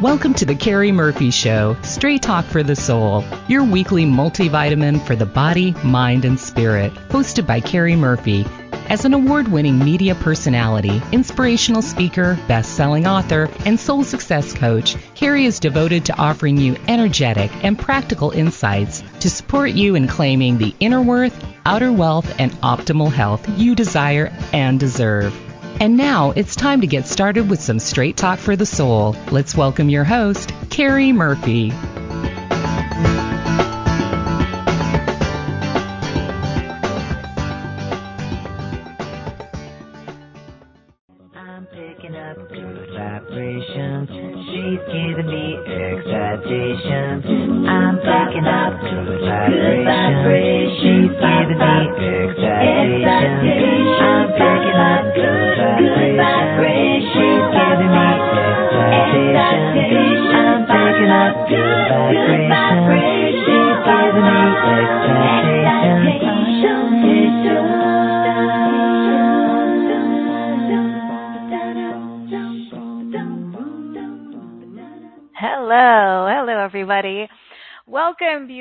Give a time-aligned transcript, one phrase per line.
[0.00, 5.16] Welcome to the Cari Murphy Show, Straight Talk for the Soul, your weekly multivitamin for
[5.16, 8.44] the body, mind, and spirit, hosted by Cari Murphy.
[8.90, 14.96] As an award winning media personality, inspirational speaker, best selling author, and soul success coach,
[15.14, 20.58] Cari is devoted to offering you energetic and practical insights to support you in claiming
[20.58, 25.34] the inner worth, outer wealth, and optimal health you desire and deserve.
[25.78, 29.14] And now it's time to get started with some straight talk for the soul.
[29.30, 31.70] Let's welcome your host, Cari Murphy.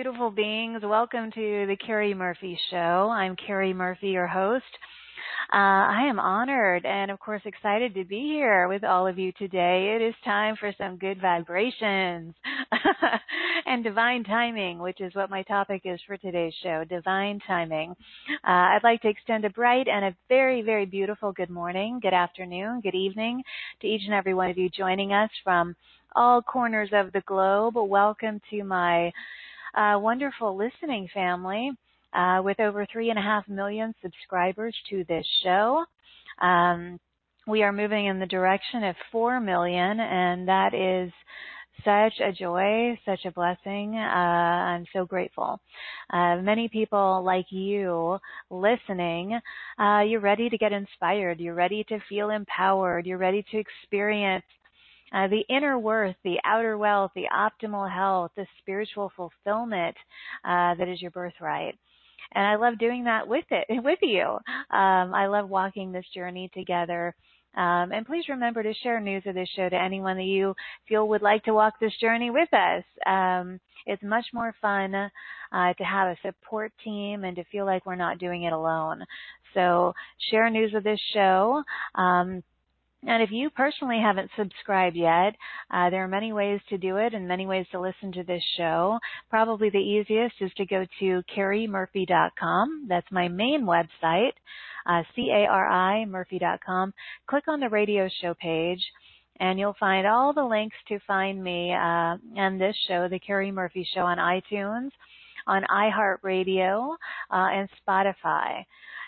[0.05, 0.83] Beautiful beings.
[0.83, 3.09] Welcome to the Cari Murphy Show.
[3.11, 4.63] I'm Cari Murphy, your host.
[5.51, 9.31] Uh, I am honored and, of course, excited to be here with all of you
[9.31, 9.95] today.
[9.95, 12.35] It is time for some good vibrations
[13.65, 17.95] and divine timing, which is what my topic is for today's show divine timing.
[18.47, 22.13] Uh, I'd like to extend a bright and a very, very beautiful good morning, good
[22.13, 23.41] afternoon, good evening
[23.81, 25.75] to each and every one of you joining us from
[26.15, 27.73] all corners of the globe.
[27.75, 29.11] Welcome to my
[29.75, 31.71] uh, wonderful listening family
[32.13, 35.83] uh, with over three and a half million subscribers to this show.
[36.41, 36.99] Um,
[37.47, 41.11] we are moving in the direction of four million, and that is
[41.83, 43.95] such a joy, such a blessing.
[43.95, 45.59] Uh, I'm so grateful.
[46.11, 48.17] Uh, many people like you
[48.49, 49.39] listening,
[49.79, 51.39] uh, you're ready to get inspired.
[51.39, 53.05] You're ready to feel empowered.
[53.05, 54.45] You're ready to experience
[55.13, 59.95] uh, the inner worth, the outer wealth, the optimal health, the spiritual fulfillment
[60.43, 61.77] uh, that is your birthright.
[62.33, 64.23] And I love doing that with it, with you.
[64.23, 67.15] Um, I love walking this journey together.
[67.55, 70.55] Um, and please remember to share news of this show to anyone that you
[70.89, 72.83] feel would like to walk this journey with us.
[73.05, 77.85] Um, it's much more fun uh, to have a support team and to feel like
[77.85, 79.05] we're not doing it alone.
[79.53, 79.93] So
[80.29, 81.63] share news of this show.
[81.93, 82.43] Um,
[83.05, 85.35] and if you personally haven't subscribed yet,
[85.71, 88.43] uh, there are many ways to do it and many ways to listen to this
[88.57, 88.97] show.
[89.29, 92.87] Probably the easiest is to go to carimurphy.com.
[92.89, 94.33] That's my main website,
[94.87, 96.93] uh, C-A-R-I Murphy.com.
[97.29, 98.81] Click on the radio show page
[99.39, 103.51] and you'll find all the links to find me uh, and this show, The Cari
[103.51, 104.89] Murphy Show, on iTunes,
[105.45, 106.95] on iHeartRadio,
[107.31, 108.63] uh, and Spotify.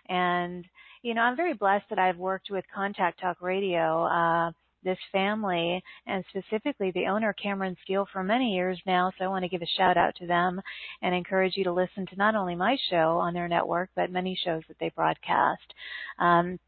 [0.09, 0.65] And
[1.01, 4.51] you know, I'm very blessed that I've worked with Contact Talk Radio, uh,
[4.83, 9.11] this family, and specifically the owner, Cameron Steele, for many years now.
[9.17, 10.61] So I want to give a shout out to them
[11.01, 14.39] and encourage you to listen to not only my show on their network, but many
[14.43, 15.73] shows that they broadcast.
[16.19, 16.59] Um,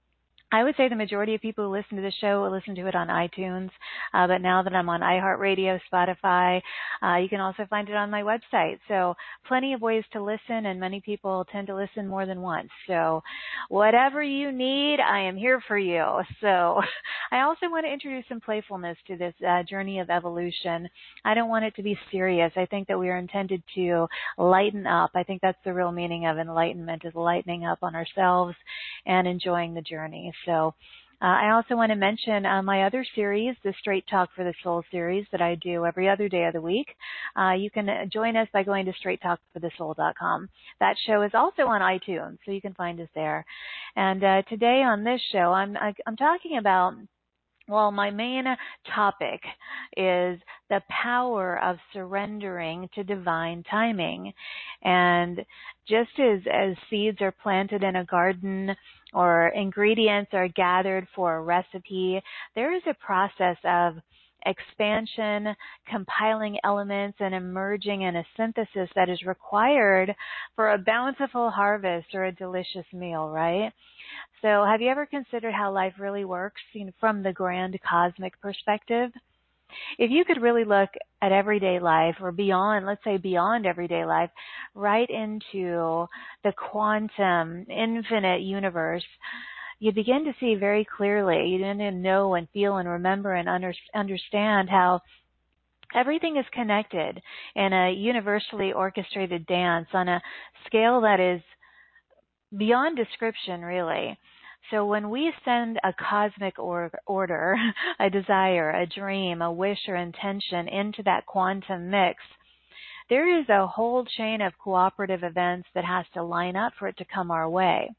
[0.51, 2.87] I would say the majority of people who listen to the show will listen to
[2.87, 3.69] it on iTunes,
[4.15, 6.59] uh, but now that I'm on iHeartRadio, Spotify,
[7.03, 8.79] uh, you can also find it on my website.
[8.87, 9.13] So
[9.47, 12.69] plenty of ways to listen, and many people tend to listen more than once.
[12.87, 13.21] So
[13.69, 16.03] whatever you need, I am here for you.
[16.41, 16.81] So
[17.31, 20.89] I also want to introduce some playfulness to this uh, journey of evolution.
[21.25, 22.51] I don't want it to be serious.
[22.55, 24.07] I think that we are intended to
[24.39, 25.11] lighten up.
[25.13, 28.55] I think that's the real meaning of enlightenment is lightening up on ourselves
[29.09, 30.31] and enjoying the journey.
[30.45, 30.73] So
[31.21, 34.53] uh, I also want to mention uh, my other series, the Straight Talk for the
[34.63, 36.87] Soul series that I do every other day of the week.
[37.37, 40.47] Uh, you can uh, join us by going to straighttalkforthesoul.com.
[40.79, 43.43] That show is also on iTunes, so you can find us there.
[43.97, 46.93] And uh, today on this show, I'm I, i am talking about
[47.69, 48.45] well, my main
[48.95, 49.41] topic
[49.95, 50.39] is
[50.69, 54.33] the power of surrendering to divine timing.
[54.81, 55.45] And
[55.89, 58.75] just as, as seeds are planted in a garden
[59.13, 62.21] or ingredients are gathered for a recipe,
[62.55, 63.95] there is a process of
[64.45, 65.55] expansion,
[65.89, 70.15] compiling elements, and emerging in a synthesis that is required
[70.55, 73.71] for a bountiful harvest or a delicious meal, right?
[74.41, 78.39] So have you ever considered how life really works you know, from the grand cosmic
[78.41, 79.11] perspective?
[79.97, 80.89] If you could really look
[81.21, 84.29] at everyday life or beyond, let's say beyond everyday life,
[84.75, 86.07] right into
[86.43, 89.05] the quantum, infinite universe,
[89.79, 93.47] you begin to see very clearly, you begin to know and feel and remember and
[93.47, 95.01] under, understand how
[95.95, 97.19] Everything is connected
[97.55, 100.21] in a universally orchestrated dance on a
[100.67, 101.41] scale that is
[102.55, 104.17] beyond description, really.
[104.71, 107.55] So when we send a cosmic or- order,
[107.99, 112.21] a desire, a dream, a wish or intention into that quantum mix,
[113.09, 116.97] there is a whole chain of cooperative events that has to line up for it
[116.97, 117.89] to come our way.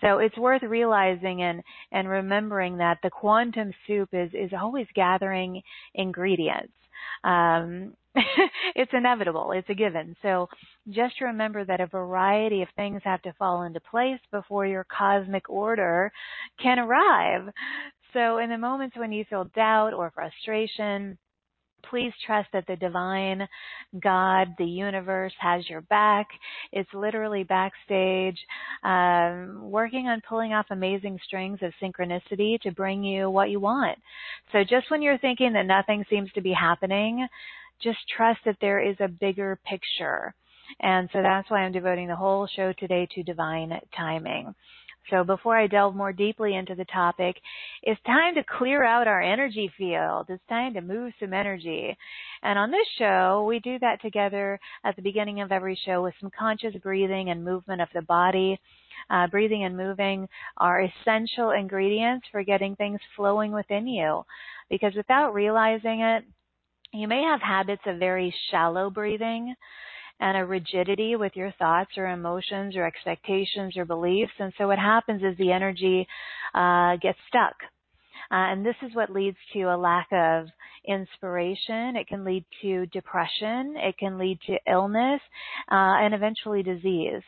[0.00, 1.62] So it's worth realizing and,
[1.92, 5.62] and remembering that the quantum soup is, is always gathering
[5.94, 6.72] ingredients.
[7.24, 7.94] Um,
[8.74, 9.52] it's inevitable.
[9.52, 10.16] It's a given.
[10.22, 10.48] So
[10.90, 15.48] just remember that a variety of things have to fall into place before your cosmic
[15.50, 16.10] order
[16.62, 17.52] can arrive.
[18.12, 21.18] So in the moments when you feel doubt or frustration,
[21.90, 23.46] please trust that the divine
[24.02, 26.26] God, the universe has your back.
[26.72, 28.38] It's literally backstage,
[28.82, 33.98] um, working on pulling off amazing strings of synchronicity to bring you what you want.
[34.52, 37.28] So just when you're thinking that nothing seems to be happening,
[37.82, 40.34] just trust that there is a bigger picture.
[40.80, 44.54] And so that's why I'm devoting the whole show today to divine timing.
[45.10, 47.36] So before I delve more deeply into the topic,
[47.82, 50.26] it's time to clear out our energy field.
[50.28, 51.96] It's time to move some energy.
[52.42, 56.14] And on this show, we do that together at the beginning of every show with
[56.20, 58.58] some conscious breathing and movement of the body.
[59.08, 64.24] Uh, breathing and moving are essential ingredients for getting things flowing within you.
[64.68, 66.24] Because without realizing it,
[66.98, 69.54] you may have habits of very shallow breathing
[70.20, 74.32] and a rigidity with your thoughts or emotions or expectations or beliefs.
[74.38, 76.06] And so what happens is the energy
[76.54, 77.54] uh, gets stuck.
[78.30, 80.46] Uh, and this is what leads to a lack of
[80.86, 81.96] inspiration.
[81.96, 83.74] It can lead to depression.
[83.76, 85.20] It can lead to illness
[85.70, 87.22] uh, and eventually disease.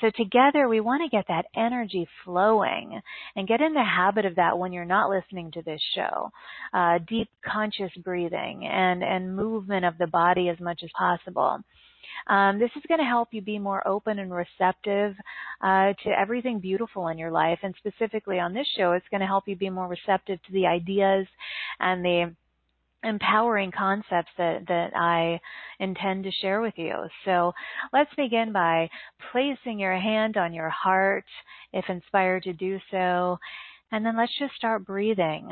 [0.00, 3.00] So together we want to get that energy flowing
[3.34, 6.30] and get in the habit of that when you're not listening to this show.
[6.74, 11.60] Uh, deep conscious breathing and, and movement of the body as much as possible.
[12.28, 15.14] Um, this is going to help you be more open and receptive
[15.60, 17.58] uh, to everything beautiful in your life.
[17.62, 20.66] And specifically on this show, it's going to help you be more receptive to the
[20.66, 21.26] ideas
[21.80, 22.34] and the
[23.06, 25.40] empowering concepts that, that I
[25.78, 26.94] intend to share with you.
[27.24, 27.52] So
[27.92, 28.90] let's begin by
[29.32, 31.24] placing your hand on your heart
[31.72, 33.38] if inspired to do so.
[33.92, 35.50] And then let's just start breathing.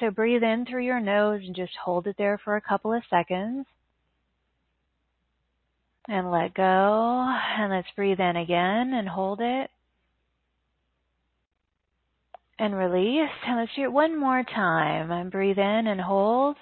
[0.00, 3.02] So breathe in through your nose and just hold it there for a couple of
[3.10, 3.66] seconds
[6.08, 7.36] and let go.
[7.58, 9.70] And let's breathe in again and hold it.
[12.58, 13.30] And release.
[13.46, 15.10] And let's do it one more time.
[15.10, 16.56] And breathe in and hold.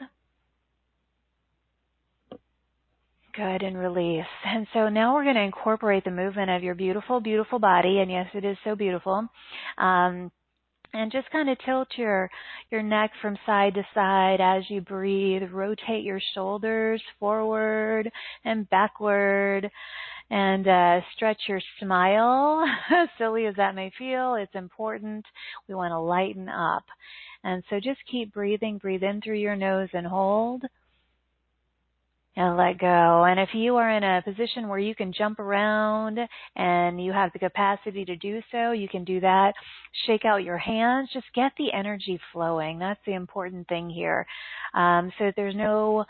[3.37, 4.25] Good, and release.
[4.47, 7.99] And so now we're going to incorporate the movement of your beautiful, beautiful body.
[7.99, 9.29] And yes, it is so beautiful.
[9.77, 10.33] Um,
[10.95, 12.31] and just kind of tilt your
[12.71, 18.11] your neck from side to side as you breathe rotate your shoulders forward
[18.45, 19.69] and backward
[20.31, 22.65] and uh, stretch your smile
[23.19, 25.25] silly as that may feel it's important
[25.69, 26.85] we want to lighten up
[27.45, 30.63] and so just keep breathing breathe in through your nose and hold
[32.37, 33.25] and let go.
[33.25, 36.19] And if you are in a position where you can jump around
[36.55, 39.55] and you have the capacity to do so, you can do that.
[40.07, 41.09] Shake out your hands.
[41.13, 42.79] Just get the energy flowing.
[42.79, 44.27] That's the important thing here.
[44.75, 46.05] Um, so there's no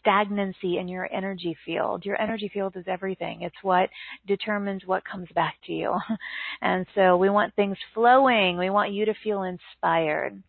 [0.00, 2.04] stagnancy in your energy field.
[2.04, 3.42] Your energy field is everything.
[3.42, 3.90] It's what
[4.26, 5.94] determines what comes back to you.
[6.62, 8.56] and so we want things flowing.
[8.56, 10.40] We want you to feel inspired.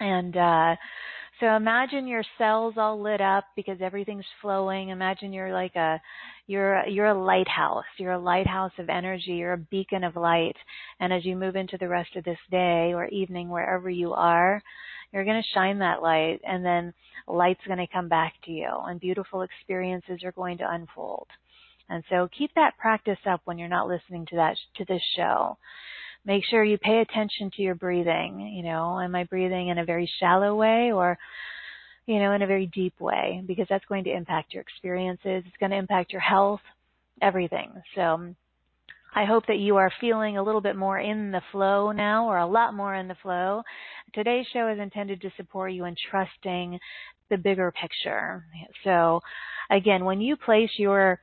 [0.00, 0.76] And, uh,
[1.40, 4.88] so imagine your cells all lit up because everything's flowing.
[4.88, 6.00] Imagine you're like a
[6.46, 7.84] you're you're a lighthouse.
[7.98, 9.32] You're a lighthouse of energy.
[9.32, 10.56] You're a beacon of light.
[10.98, 14.62] And as you move into the rest of this day or evening wherever you are,
[15.12, 16.94] you're going to shine that light and then
[17.28, 21.26] light's going to come back to you and beautiful experiences are going to unfold.
[21.88, 25.58] And so keep that practice up when you're not listening to that to this show
[26.26, 28.52] make sure you pay attention to your breathing.
[28.54, 31.16] You know, am I breathing in a very shallow way or,
[32.06, 33.42] you know, in a very deep way?
[33.46, 35.44] Because that's going to impact your experiences.
[35.46, 36.60] It's going to impact your health,
[37.22, 37.70] everything.
[37.94, 38.36] So um,
[39.14, 42.38] I hope that you are feeling a little bit more in the flow now or
[42.38, 43.62] a lot more in the flow.
[44.12, 46.78] Today's show is intended to support you in trusting
[47.30, 48.44] the bigger picture.
[48.84, 49.20] So
[49.70, 51.20] again, when you place your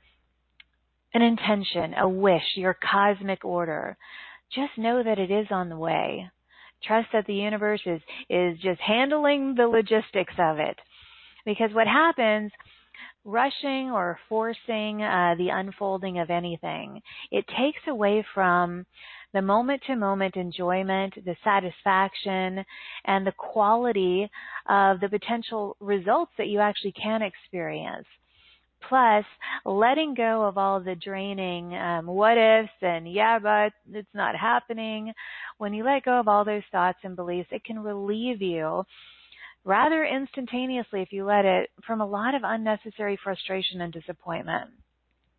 [1.13, 3.95] an intention, a wish, your cosmic order,
[4.55, 6.29] just know that it is on the way.
[6.83, 10.77] Trust that the universe is, is just handling the logistics of it.
[11.45, 12.51] Because what happens,
[13.25, 18.85] rushing or forcing uh, the unfolding of anything, it takes away from
[19.33, 22.63] the moment to moment enjoyment, the satisfaction,
[23.05, 24.29] and the quality
[24.69, 28.05] of the potential results that you actually can experience.
[28.89, 29.25] Plus,
[29.65, 35.13] letting go of all the draining um, what ifs and yeah, but it's not happening.
[35.57, 38.83] When you let go of all those thoughts and beliefs, it can relieve you
[39.65, 44.69] rather instantaneously if you let it from a lot of unnecessary frustration and disappointment.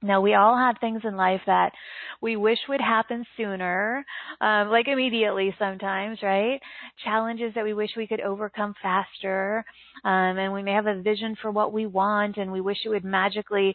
[0.05, 1.73] Now we all have things in life that
[2.21, 4.05] we wish would happen sooner,
[4.43, 6.61] um, like immediately sometimes, right?
[7.03, 9.65] Challenges that we wish we could overcome faster,
[10.05, 12.91] um, and we may have a vision for what we want, and we wish it
[12.91, 13.75] would magically,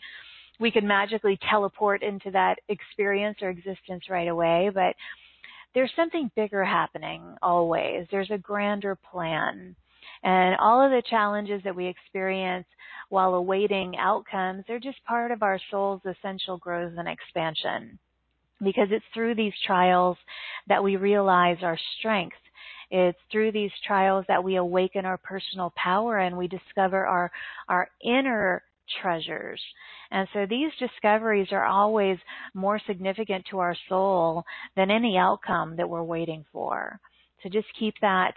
[0.59, 4.69] we could magically teleport into that experience or existence right away.
[4.71, 4.95] But
[5.73, 8.05] there's something bigger happening always.
[8.11, 9.75] There's a grander plan.
[10.23, 12.65] And all of the challenges that we experience
[13.09, 17.97] while awaiting outcomes, they're just part of our soul's essential growth and expansion.
[18.61, 20.17] Because it's through these trials
[20.67, 22.35] that we realize our strength.
[22.91, 27.31] It's through these trials that we awaken our personal power and we discover our,
[27.69, 28.63] our inner
[29.01, 29.61] treasures.
[30.11, 32.17] And so these discoveries are always
[32.53, 34.43] more significant to our soul
[34.75, 36.99] than any outcome that we're waiting for.
[37.43, 38.33] So just keep that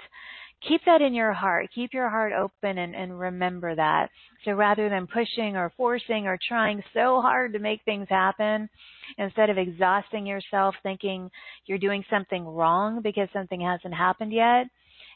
[0.69, 1.69] keep that in your heart.
[1.75, 4.09] Keep your heart open and, and remember that.
[4.45, 8.69] So rather than pushing or forcing or trying so hard to make things happen,
[9.19, 11.31] instead of exhausting yourself thinking
[11.67, 14.67] you're doing something wrong because something hasn't happened yet,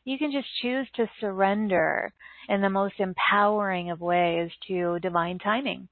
[0.05, 2.13] you can just choose to surrender
[2.49, 5.89] in the most empowering of ways to divine timing.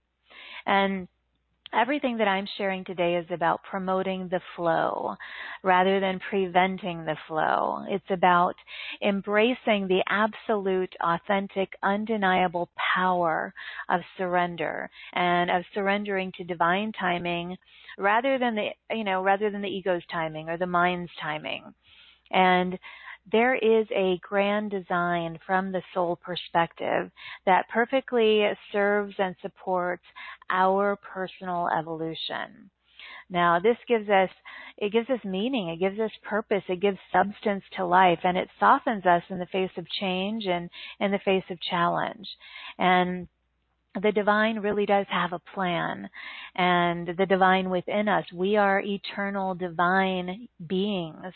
[0.66, 1.08] And
[1.76, 5.16] Everything that I'm sharing today is about promoting the flow
[5.64, 7.84] rather than preventing the flow.
[7.88, 8.54] It's about
[9.02, 13.52] embracing the absolute, authentic, undeniable power
[13.88, 17.56] of surrender and of surrendering to divine timing
[17.98, 21.74] rather than the, you know, rather than the ego's timing or the mind's timing.
[22.30, 22.78] And
[23.30, 27.10] there is a grand design from the soul perspective
[27.46, 30.04] that perfectly serves and supports
[30.50, 32.70] our personal evolution.
[33.30, 34.28] Now, this gives us,
[34.76, 38.48] it gives us meaning, it gives us purpose, it gives substance to life, and it
[38.60, 40.68] softens us in the face of change and
[41.00, 42.28] in the face of challenge.
[42.78, 43.26] And
[44.02, 46.08] the divine really does have a plan
[46.56, 51.32] and the divine within us we are eternal divine beings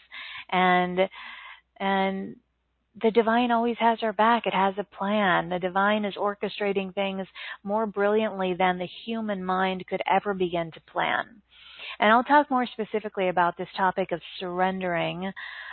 [0.50, 0.99] and
[1.80, 2.37] and
[3.02, 4.47] the divine always has our back.
[4.47, 5.49] It has a plan.
[5.49, 7.26] The divine is orchestrating things
[7.62, 11.26] more brilliantly than the human mind could ever begin to plan.
[12.00, 15.26] And I'll talk more specifically about this topic of surrendering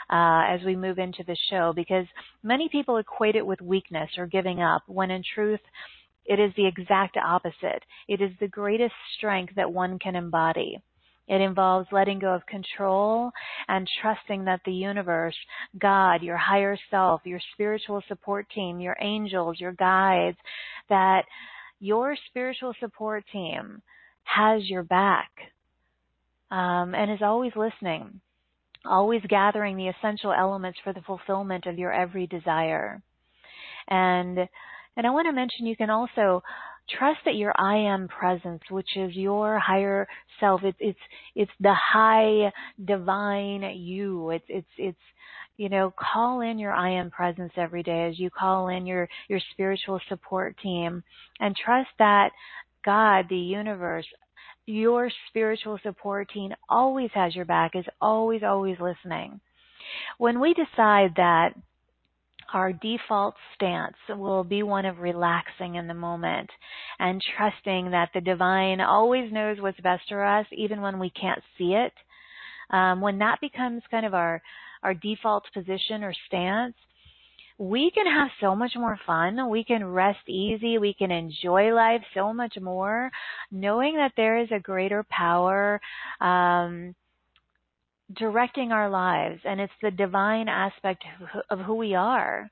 [0.09, 2.05] uh, as we move into the show because
[2.43, 5.59] many people equate it with weakness or giving up when in truth
[6.25, 7.83] it is the exact opposite.
[8.07, 10.79] It is the greatest strength that one can embody.
[11.27, 13.31] It involves letting go of control
[13.67, 15.35] and trusting that the universe,
[15.79, 20.37] God, your higher self, your spiritual support team, your angels, your guides,
[20.89, 21.23] that
[21.79, 23.81] your spiritual support team
[24.23, 25.29] has your back
[26.51, 28.21] um, and is always listening,
[28.85, 33.01] always gathering the essential elements for the fulfillment of your every desire.
[33.87, 34.39] And
[34.97, 36.41] and I want to mention you can also
[36.89, 40.07] trust that your I am presence, which is your higher
[40.39, 40.99] self, it's it's
[41.35, 42.51] it's the high
[42.83, 44.29] divine you.
[44.31, 44.97] It's it's it's
[45.57, 49.07] you know, call in your I am presence every day as you call in your
[49.27, 51.03] your spiritual support team
[51.39, 52.31] and trust that
[52.83, 54.05] God, the universe,
[54.65, 59.39] your spiritual support team always has your back, is always always listening.
[60.17, 61.55] When we decide that
[62.53, 66.49] our default stance will be one of relaxing in the moment
[66.99, 71.41] and trusting that the divine always knows what's best for us, even when we can't
[71.57, 71.93] see it.
[72.69, 74.41] Um, when that becomes kind of our
[74.83, 76.75] our default position or stance,
[77.57, 79.49] we can have so much more fun.
[79.49, 80.77] We can rest easy.
[80.77, 83.09] We can enjoy life so much more,
[83.49, 85.79] knowing that there is a greater power.
[86.19, 86.95] Um,
[88.13, 91.03] directing our lives and it's the divine aspect
[91.49, 92.49] of who we are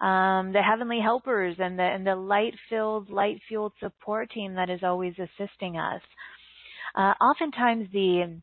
[0.00, 4.70] um, the heavenly helpers and the and the light filled light fueled support team that
[4.70, 6.00] is always assisting us
[6.94, 8.40] uh, oftentimes the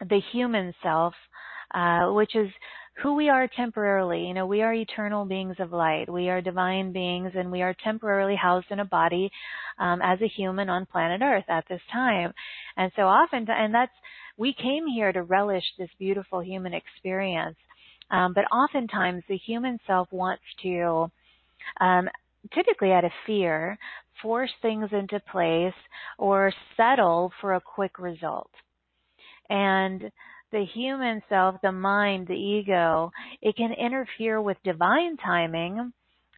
[0.00, 1.14] the human self
[1.74, 2.48] uh, which is
[3.02, 4.26] who we are temporarily.
[4.26, 6.10] You know, we are eternal beings of light.
[6.10, 9.30] We are divine beings and we are temporarily housed in a body
[9.78, 12.32] um, as a human on planet Earth at this time.
[12.76, 13.92] And so often, and that's
[14.38, 17.56] we came here to relish this beautiful human experience.
[18.10, 21.10] Um, but oftentimes the human self wants to,
[21.80, 22.08] um,
[22.54, 23.76] typically out of fear,
[24.22, 25.74] force things into place
[26.16, 28.50] or settle for a quick result.
[29.50, 30.10] And
[30.52, 33.10] the human self, the mind, the ego,
[33.42, 35.92] it can interfere with divine timing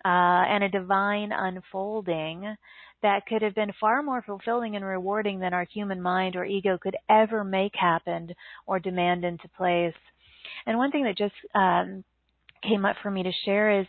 [0.04, 0.08] uh,
[0.48, 2.56] and a divine unfolding
[3.02, 6.78] that could have been far more fulfilling and rewarding than our human mind or ego
[6.80, 8.34] could ever make happen
[8.66, 9.94] or demand into place.
[10.66, 12.04] And one thing that just um,
[12.62, 13.86] came up for me to share is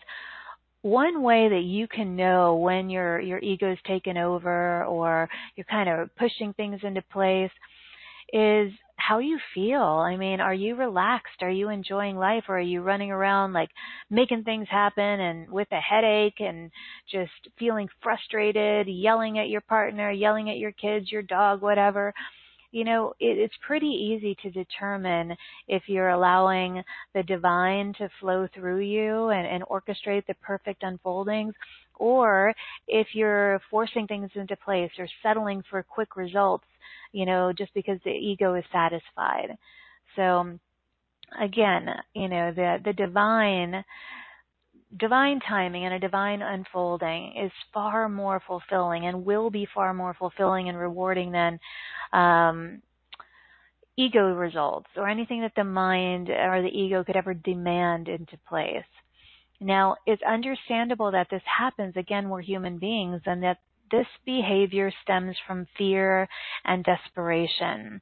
[0.81, 5.89] one way that you can know when your your ego's taken over or you're kind
[5.89, 7.51] of pushing things into place
[8.33, 8.71] is
[9.07, 9.81] how you feel.
[9.81, 11.41] I mean, are you relaxed?
[11.41, 13.69] Are you enjoying life or are you running around like
[14.09, 16.71] making things happen and with a headache and
[17.11, 22.13] just feeling frustrated, yelling at your partner, yelling at your kids, your dog, whatever?
[22.71, 25.35] You know, it, it's pretty easy to determine
[25.67, 26.81] if you're allowing
[27.13, 31.53] the divine to flow through you and, and orchestrate the perfect unfoldings
[32.01, 32.53] or
[32.87, 36.65] if you're forcing things into place or settling for quick results
[37.11, 39.57] you know, just because the ego is satisfied.
[40.15, 40.57] So
[41.39, 43.83] again, you know, the the divine
[44.99, 50.13] divine timing and a divine unfolding is far more fulfilling and will be far more
[50.13, 51.59] fulfilling and rewarding than
[52.11, 52.81] um,
[53.97, 58.83] ego results or anything that the mind or the ego could ever demand into place.
[59.61, 61.95] Now, it's understandable that this happens.
[61.95, 63.59] Again, we're human beings and that
[63.91, 66.27] this behavior stems from fear
[66.65, 68.01] and desperation.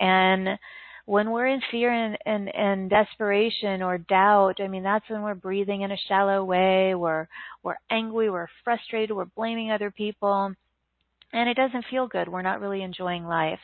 [0.00, 0.58] And
[1.04, 5.34] when we're in fear and, and, and desperation or doubt, I mean, that's when we're
[5.34, 7.28] breathing in a shallow way, we're,
[7.62, 10.54] we're angry, we're frustrated, we're blaming other people,
[11.32, 12.28] and it doesn't feel good.
[12.28, 13.60] We're not really enjoying life.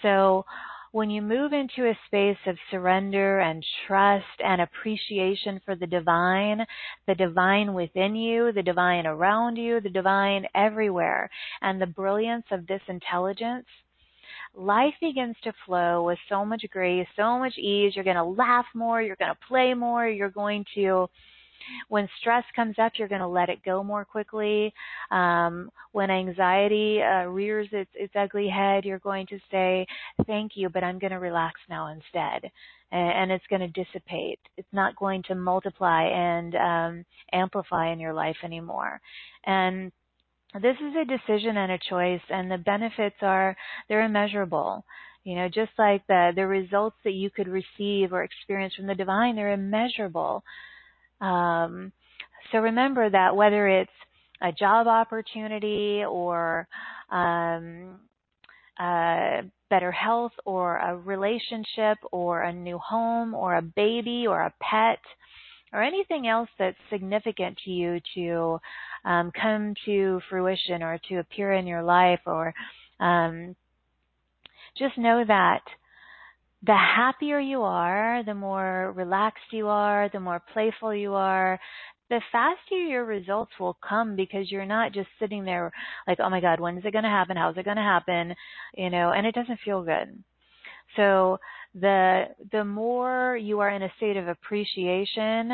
[0.00, 0.46] So
[0.94, 6.64] when you move into a space of surrender and trust and appreciation for the divine,
[7.08, 11.28] the divine within you, the divine around you, the divine everywhere,
[11.62, 13.66] and the brilliance of this intelligence,
[14.54, 17.96] life begins to flow with so much grace, so much ease.
[17.96, 21.08] You're going to laugh more, you're going to play more, you're going to
[21.88, 24.72] when stress comes up, you're going to let it go more quickly.
[25.10, 29.86] Um, when anxiety uh, rears its, its ugly head, you're going to say,
[30.26, 32.50] thank you, but I'm going to relax now instead.
[32.92, 34.40] And, and it's going to dissipate.
[34.56, 39.00] It's not going to multiply and um, amplify in your life anymore.
[39.44, 39.92] And
[40.54, 43.56] this is a decision and a choice and the benefits are
[43.88, 44.84] they're immeasurable
[45.24, 48.94] you know just like the the results that you could receive or experience from the
[48.94, 50.44] divine they're immeasurable
[51.24, 51.92] um,
[52.52, 53.90] so remember that whether it's
[54.42, 56.68] a job opportunity or
[57.10, 58.00] um,
[58.78, 64.54] uh, better health or a relationship or a new home or a baby or a
[64.60, 64.98] pet
[65.72, 68.60] or anything else that's significant to you to
[69.04, 72.54] um, come to fruition or to appear in your life or
[73.00, 73.56] um,
[74.78, 75.62] just know that
[76.66, 81.58] the happier you are, the more relaxed you are, the more playful you are,
[82.10, 85.72] the faster your results will come because you're not just sitting there
[86.06, 87.36] like, oh my God, when is it going to happen?
[87.36, 88.34] How's it going to happen?
[88.76, 90.22] You know, and it doesn't feel good.
[90.96, 91.38] So
[91.74, 95.52] the, the more you are in a state of appreciation,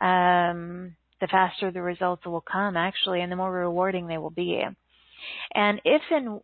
[0.00, 4.62] um, the faster the results will come actually and the more rewarding they will be.
[5.54, 6.40] And if and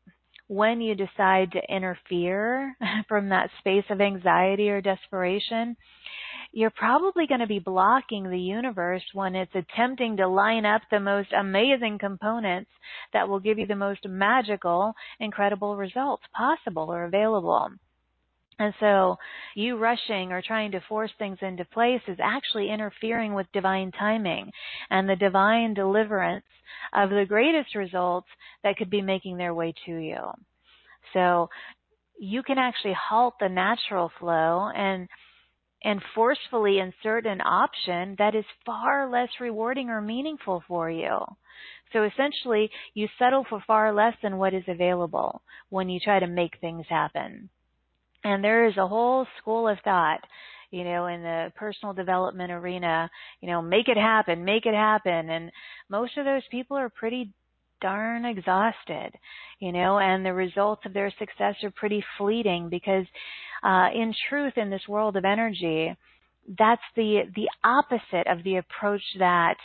[0.49, 2.77] when you decide to interfere
[3.09, 5.77] from that space of anxiety or desperation,
[6.53, 11.01] you're probably going to be blocking the universe when it's attempting to line up the
[11.01, 12.71] most amazing components
[13.13, 17.69] that will give you the most magical, incredible results possible or available.
[18.59, 19.17] And so
[19.55, 24.51] you rushing or trying to force things into place is actually interfering with divine timing
[24.91, 26.45] and the divine deliverance
[26.95, 28.29] of the greatest results
[28.63, 30.21] that could be making their way to you.
[31.13, 31.51] So
[32.19, 35.09] you can actually halt the natural flow and
[35.85, 41.19] and forcefully insert an option that is far less rewarding or meaningful for you.
[41.93, 46.27] So essentially, you settle for far less than what is available when you try to
[46.27, 47.51] make things happen.
[48.25, 50.21] And there is a whole school of thought,
[50.71, 55.31] you know, in the personal development arena, you know, make it happen, make it happen.
[55.31, 55.53] And
[55.89, 57.33] most of those people are pretty
[57.81, 59.13] darn exhausted,
[59.61, 63.05] you know, and the results of their success are pretty fleeting because,
[63.63, 65.95] uh, in truth, in this world of energy,
[66.59, 69.57] that's the, the opposite of the approach that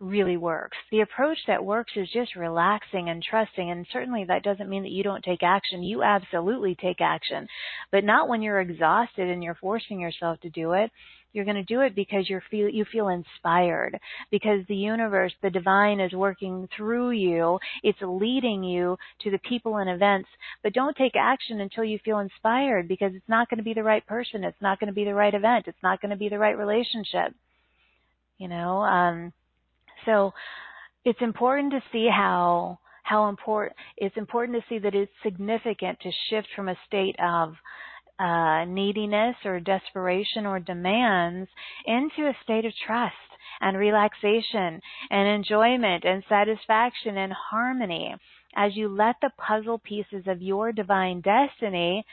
[0.00, 0.76] really works.
[0.90, 4.92] The approach that works is just relaxing and trusting and certainly that doesn't mean that
[4.92, 5.82] you don't take action.
[5.82, 7.46] You absolutely take action,
[7.92, 10.90] but not when you're exhausted and you're forcing yourself to do it.
[11.32, 13.98] You're going to do it because you feel you feel inspired
[14.32, 17.60] because the universe, the divine is working through you.
[17.84, 20.28] It's leading you to the people and events.
[20.64, 23.84] But don't take action until you feel inspired because it's not going to be the
[23.84, 24.42] right person.
[24.42, 25.66] It's not going to be the right event.
[25.68, 27.32] It's not going to be the right relationship.
[28.38, 29.32] You know, um,
[30.04, 30.32] so
[31.04, 36.10] it's important to see how how important it's important to see that it's significant to
[36.28, 37.54] shift from a state of
[38.20, 41.48] uh, neediness or desperation or demands
[41.86, 43.14] into a state of trust
[43.62, 48.14] and relaxation and enjoyment and satisfaction and harmony.
[48.54, 52.04] As you let the puzzle pieces of your divine destiny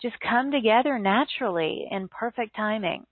[0.00, 3.04] just come together naturally in perfect timing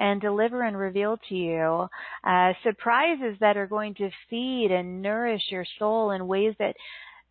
[0.00, 1.86] and deliver and reveal to you
[2.24, 6.74] uh, surprises that are going to feed and nourish your soul in ways that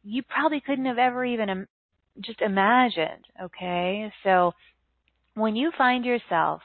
[0.03, 1.67] you probably couldn't have ever even
[2.21, 3.25] just imagined.
[3.43, 4.11] Okay.
[4.23, 4.53] So
[5.33, 6.61] when you find yourself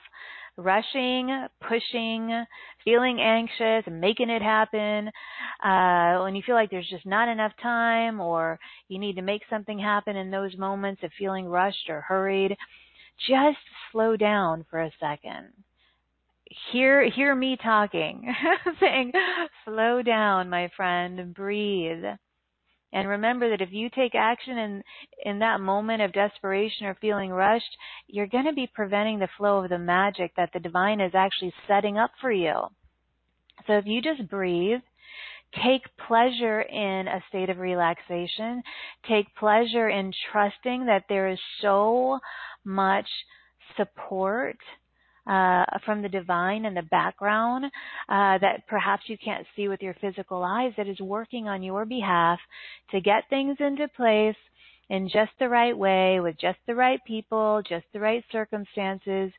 [0.57, 2.45] rushing, pushing,
[2.85, 5.11] feeling anxious, making it happen,
[5.65, 9.43] uh, when you feel like there's just not enough time or you need to make
[9.51, 12.57] something happen in those moments of feeling rushed or hurried,
[13.29, 13.59] just
[13.91, 15.49] slow down for a second.
[16.73, 18.35] Hear, hear me talking,
[18.81, 19.13] saying,
[19.65, 22.05] slow down, my friend, breathe.
[22.93, 24.83] And remember that if you take action in,
[25.25, 29.65] in that moment of desperation or feeling rushed, you're going to be preventing the flow
[29.65, 32.55] of the magic that the divine is actually setting up for you.
[33.67, 34.81] So if you just breathe,
[35.63, 38.63] take pleasure in a state of relaxation,
[39.09, 42.21] take pleasure in trusting that there is so
[42.65, 43.09] much
[43.77, 44.57] support
[45.27, 47.65] uh, from the divine in the background
[48.09, 51.85] uh, that perhaps you can't see with your physical eyes that is working on your
[51.85, 52.39] behalf
[52.91, 54.37] to get things into place
[54.91, 59.33] in just the right way with just the right people, just the right circumstances,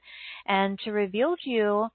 [0.48, 1.88] and to reveal to you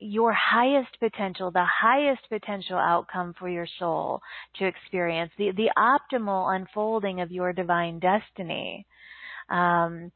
[0.00, 4.20] your highest potential, the highest potential outcome for your soul
[4.56, 8.86] to experience, the, the optimal unfolding of your divine destiny.
[9.50, 10.10] Um,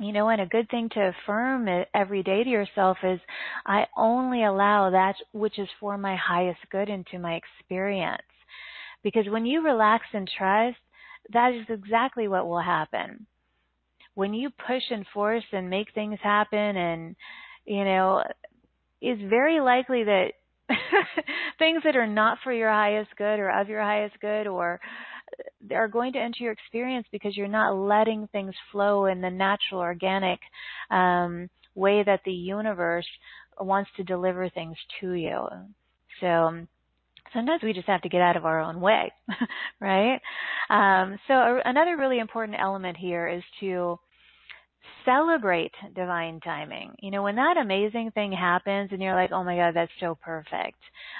[0.00, 3.20] you know, and a good thing to affirm every day to yourself is
[3.66, 8.22] I only allow that which is for my highest good into my experience.
[9.02, 10.78] Because when you relax and trust,
[11.32, 13.26] that is exactly what will happen.
[14.14, 17.16] When you push and force and make things happen and,
[17.64, 18.22] you know,
[19.00, 20.32] it's very likely that
[21.58, 24.80] things that are not for your highest good or of your highest good or
[25.74, 29.80] are going to enter your experience because you're not letting things flow in the natural,
[29.80, 30.40] organic
[30.90, 33.06] um, way that the universe
[33.60, 35.46] wants to deliver things to you.
[36.20, 36.66] So
[37.32, 39.12] sometimes we just have to get out of our own way,
[39.80, 40.20] right?
[40.70, 43.98] Um, so another really important element here is to
[45.04, 46.94] celebrate divine timing.
[47.00, 50.16] You know, when that amazing thing happens and you're like, oh my God, that's so
[50.22, 50.78] perfect.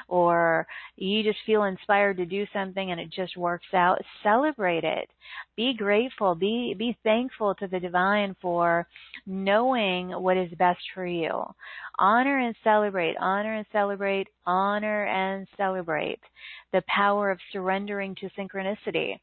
[0.08, 5.08] Or you just feel inspired to do something and it just works out, celebrate it.
[5.56, 6.34] Be grateful.
[6.34, 8.86] Be, be thankful to the divine for
[9.26, 11.42] knowing what is best for you.
[11.98, 16.20] Honor and celebrate, honor and celebrate, honor and celebrate
[16.72, 19.18] the power of surrendering to synchronicity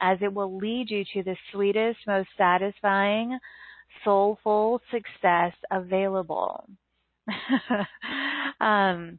[0.00, 3.38] as it will lead you to the sweetest, most satisfying,
[4.04, 6.68] soulful success available.
[8.60, 9.18] um,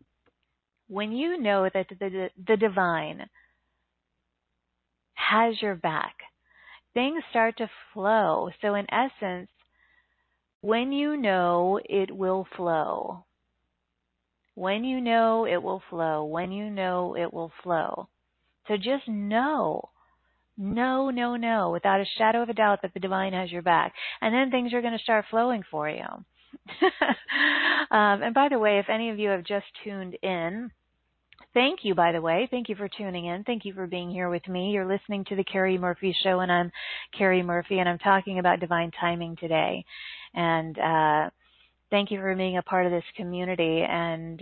[0.87, 3.27] when you know that the, the divine
[5.15, 6.15] has your back,
[6.93, 8.49] things start to flow.
[8.61, 9.49] So, in essence,
[10.61, 13.25] when you know it will flow,
[14.55, 18.07] when you know it will flow, when you know it will flow.
[18.67, 19.89] So just know
[20.57, 23.93] no, no, no, without a shadow of a doubt that the divine has your back.
[24.21, 26.05] And then things are going to start flowing for you.
[27.91, 30.71] um, and by the way, if any of you have just tuned in,
[31.53, 32.47] thank you, by the way.
[32.49, 33.43] Thank you for tuning in.
[33.43, 34.71] Thank you for being here with me.
[34.71, 36.71] You're listening to the Cari Murphy Show, and I'm
[37.17, 39.83] Cari Murphy, and I'm talking about divine timing today.
[40.33, 41.29] And uh,
[41.91, 43.83] thank you for being a part of this community.
[43.87, 44.41] And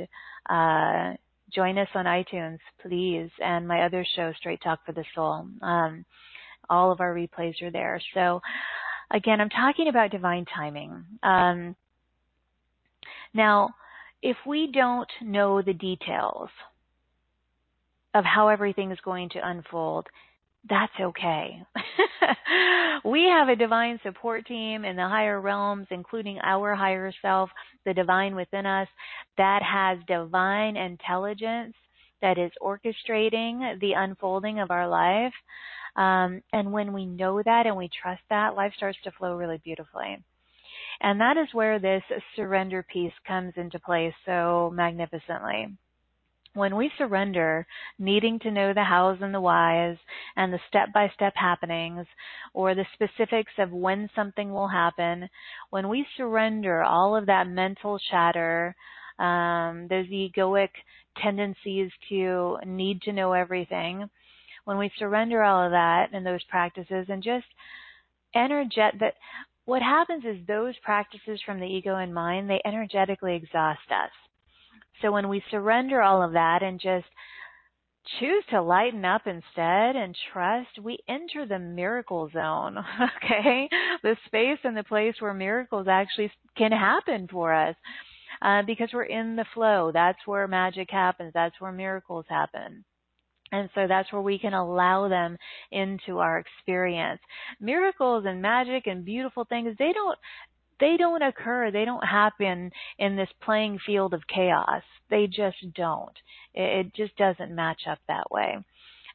[0.50, 1.14] uh,
[1.54, 5.48] join us on iTunes, please, and my other show, Straight Talk for the Soul.
[5.62, 6.06] Um,
[6.70, 8.02] all of our replays are there.
[8.14, 8.42] So,
[9.12, 11.04] again, I'm talking about divine timing.
[11.22, 11.76] Um,
[13.34, 13.70] now,
[14.22, 16.50] if we don't know the details
[18.14, 20.08] of how everything is going to unfold,
[20.70, 21.62] that's okay.
[23.06, 27.50] we have a divine support team in the higher realms, including our higher self,
[27.86, 28.88] the divine within us,
[29.38, 31.76] that has divine intelligence
[32.22, 35.34] that is orchestrating the unfolding of our life.
[35.98, 39.60] Um, and when we know that and we trust that, life starts to flow really
[39.64, 40.18] beautifully.
[41.02, 42.04] And that is where this
[42.36, 45.76] surrender piece comes into play so magnificently
[46.54, 47.66] when we surrender
[47.98, 49.98] needing to know the hows and the whys
[50.36, 52.06] and the step by step happenings
[52.54, 55.30] or the specifics of when something will happen,
[55.72, 58.76] when we surrender all of that mental chatter,
[59.20, 60.70] um, those egoic
[61.22, 64.10] tendencies to need to know everything,
[64.66, 67.46] when we surrender all of that and those practices and just
[68.36, 69.16] energet that
[69.66, 74.12] what happens is those practices from the ego and mind, they energetically exhaust us.
[75.02, 77.06] So when we surrender all of that and just
[78.20, 82.78] choose to lighten up instead and trust, we enter the miracle zone,
[83.24, 83.70] okay?
[84.04, 87.76] The space and the place where miracles actually can happen for us.
[88.42, 89.92] Uh, because we're in the flow.
[89.94, 91.32] That's where magic happens.
[91.34, 92.84] That's where miracles happen.
[93.54, 95.38] And so that's where we can allow them
[95.72, 97.22] into our experience.
[97.62, 100.18] Miracles and magic and beautiful things, they don't
[100.84, 101.72] they don't occur.
[101.72, 102.70] They don't happen
[103.00, 104.84] in this playing field of chaos.
[105.10, 106.12] They just don't.
[106.54, 108.58] It, just doesn't match up that way.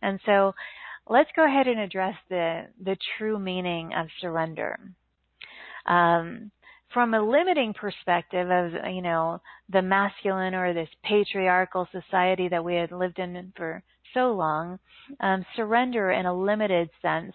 [0.00, 0.54] And so
[1.10, 4.78] let's go ahead and address the, the true meaning of surrender.
[5.84, 6.50] Um,
[6.94, 12.76] from a limiting perspective of, you know, the masculine or this patriarchal society that we
[12.76, 13.82] had lived in for
[14.14, 14.78] so long,
[15.20, 17.34] um, surrender in a limited sense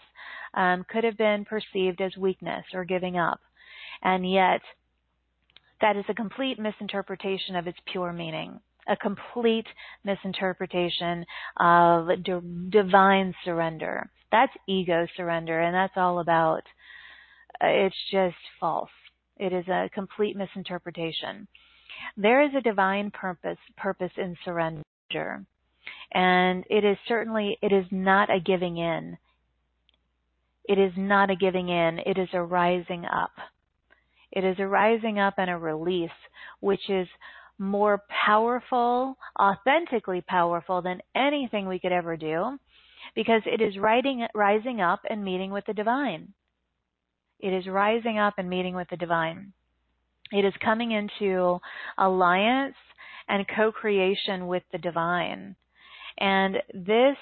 [0.55, 3.39] um, could have been perceived as weakness or giving up.
[4.03, 4.61] And yet,
[5.81, 9.67] that is a complete misinterpretation of its pure meaning, a complete
[10.03, 11.25] misinterpretation
[11.57, 14.09] of d- divine surrender.
[14.31, 16.63] That's ego surrender, and that's all about,
[17.61, 18.89] uh, it's just false.
[19.37, 21.47] It is a complete misinterpretation.
[22.17, 25.45] There is a divine purpose, purpose in surrender.
[26.13, 29.17] And it is certainly, it is not a giving in.
[30.65, 31.99] It is not a giving in.
[32.05, 33.31] It is a rising up.
[34.35, 36.09] It is a rising up and a release,
[36.59, 37.07] which is
[37.59, 42.57] more powerful, authentically powerful than anything we could ever do
[43.15, 46.33] because it is riding, rising up and meeting with the divine.
[47.39, 49.53] It is rising up and meeting with the divine.
[50.31, 51.59] It is coming into
[51.99, 52.75] alliance
[53.27, 55.55] and co-creation with the divine.
[56.17, 57.17] And this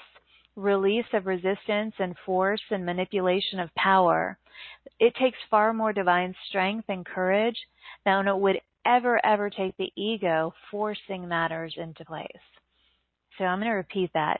[0.56, 4.38] release of resistance and force and manipulation of power
[5.02, 7.56] it takes far more divine strength and courage
[8.04, 12.26] than it would ever, ever take the ego forcing matters into place.
[13.36, 14.38] So I'm going to repeat that.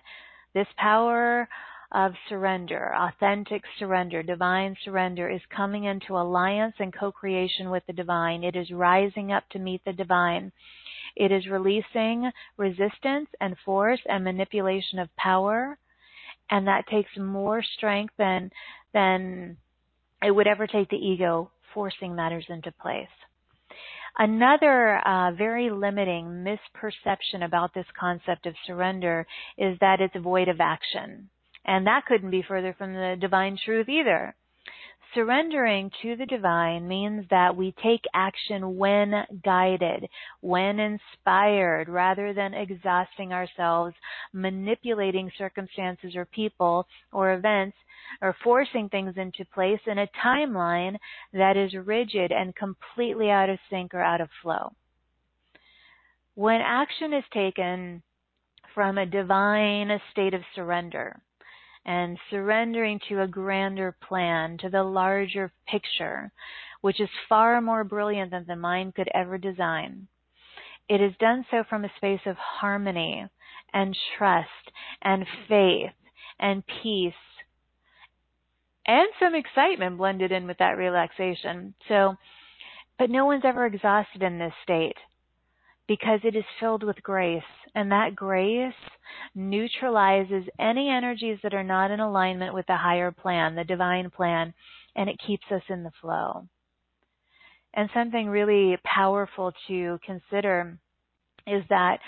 [0.55, 1.49] This power
[1.91, 8.45] of surrender, authentic surrender, divine surrender is coming into alliance and co-creation with the divine.
[8.45, 10.53] It is rising up to meet the divine.
[11.17, 15.77] It is releasing resistance and force and manipulation of power.
[16.51, 18.53] And that takes more strength than,
[18.95, 19.57] than
[20.23, 23.09] it would ever take the ego forcing matters into place.
[24.19, 30.61] Another uh, very limiting misperception about this concept of surrender is that it's void of
[30.61, 31.31] action.
[31.65, 34.35] And that couldn't be further from the divine truth either.
[35.15, 39.13] Surrendering to the divine means that we take action when
[39.45, 40.09] guided,
[40.41, 43.95] when inspired, rather than exhausting ourselves,
[44.33, 47.77] manipulating circumstances or people or events,
[48.23, 50.97] or forcing things into place in a timeline
[51.35, 54.73] that is rigid and completely out of sync or out of flow.
[56.35, 58.03] When action is taken
[58.75, 61.21] from a divine state of surrender,
[61.85, 66.31] and surrendering to a grander plan, to the larger picture,
[66.81, 70.07] which is far more brilliant than the mind could ever design.
[70.89, 73.27] It is done so from a space of harmony
[73.73, 74.49] and trust
[75.03, 75.93] and faith
[76.39, 77.15] and peace
[78.87, 81.75] and some excitement blended in with that relaxation.
[81.89, 82.17] So,
[82.99, 84.97] but no one's ever exhausted in this state
[85.93, 87.43] because it is filled with grace.
[87.75, 88.73] And that grace
[89.35, 94.55] neutralizes any energies that are not in alignment with the higher plan, the divine plan,
[94.97, 96.49] and it keeps us in the flow.
[97.75, 100.79] And something really powerful to consider
[101.47, 101.99] is that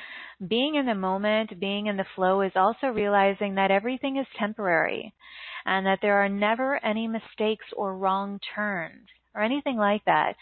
[0.49, 5.13] being in the moment, being in the flow is also realizing that everything is temporary
[5.67, 10.37] and that there are never any mistakes or wrong turns or anything like that.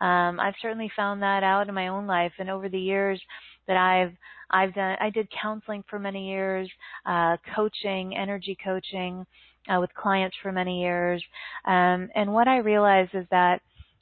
[0.00, 3.20] Um, I've certainly found that out in my own life, and over the years
[3.66, 4.12] that I've
[4.50, 6.70] I've done, I did counseling for many years,
[7.04, 9.26] uh, coaching, energy coaching
[9.68, 11.22] uh, with clients for many years,
[11.64, 13.60] um, and what I realize is that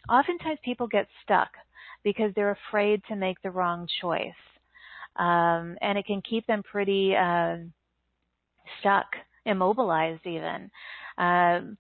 [0.08, 1.48] oftentimes people get stuck
[2.02, 4.32] because they're afraid to make the wrong choice,
[5.16, 7.56] um, and it can keep them pretty uh,
[8.80, 9.06] stuck,
[9.46, 10.70] immobilized even.
[11.18, 11.78] Um,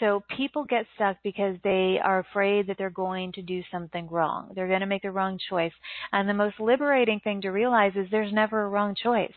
[0.00, 4.52] So people get stuck because they are afraid that they're going to do something wrong.
[4.54, 5.72] They're going to make the wrong choice.
[6.12, 9.34] And the most liberating thing to realize is there's never a wrong choice.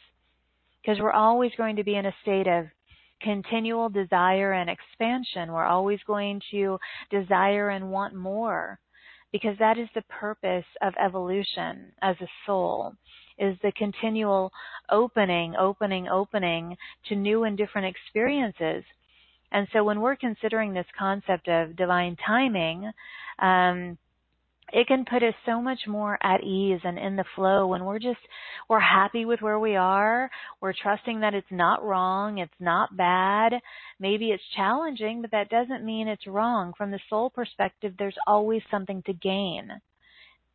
[0.81, 2.65] Because we're always going to be in a state of
[3.21, 5.51] continual desire and expansion.
[5.51, 6.77] We're always going to
[7.09, 8.79] desire and want more
[9.31, 12.93] because that is the purpose of evolution as a soul
[13.37, 14.51] is the continual
[14.91, 18.83] opening, opening, opening to new and different experiences.
[19.51, 22.91] And so when we're considering this concept of divine timing,
[23.39, 23.97] um,
[24.73, 27.99] it can put us so much more at ease and in the flow when we're
[27.99, 28.19] just
[28.69, 30.29] we're happy with where we are.
[30.61, 33.53] We're trusting that it's not wrong it's not bad.
[33.99, 36.73] Maybe it's challenging but that doesn't mean it's wrong.
[36.77, 39.69] From the soul perspective there's always something to gain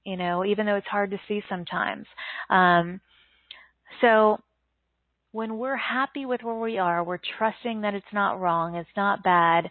[0.04, 2.06] you know even though it's hard to see sometimes.
[2.48, 3.00] Um
[4.00, 4.38] so
[5.36, 9.22] when we're happy with where we are we're trusting that it's not wrong it's not
[9.22, 9.70] bad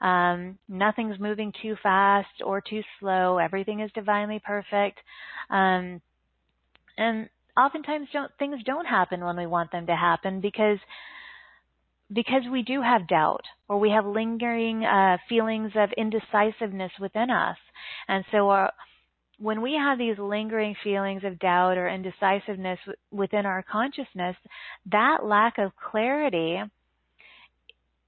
[0.00, 3.38] um, nothing's moving too fast or too slow.
[3.38, 4.98] Everything is divinely perfect.
[5.50, 6.00] Um,
[6.96, 10.78] and oftentimes don't, things don't happen when we want them to happen because
[12.10, 17.58] because we do have doubt or we have lingering uh, feelings of indecisiveness within us.
[18.08, 18.70] And so our, uh,
[19.38, 22.78] when we have these lingering feelings of doubt or indecisiveness
[23.10, 24.36] within our consciousness,
[24.90, 26.60] that lack of clarity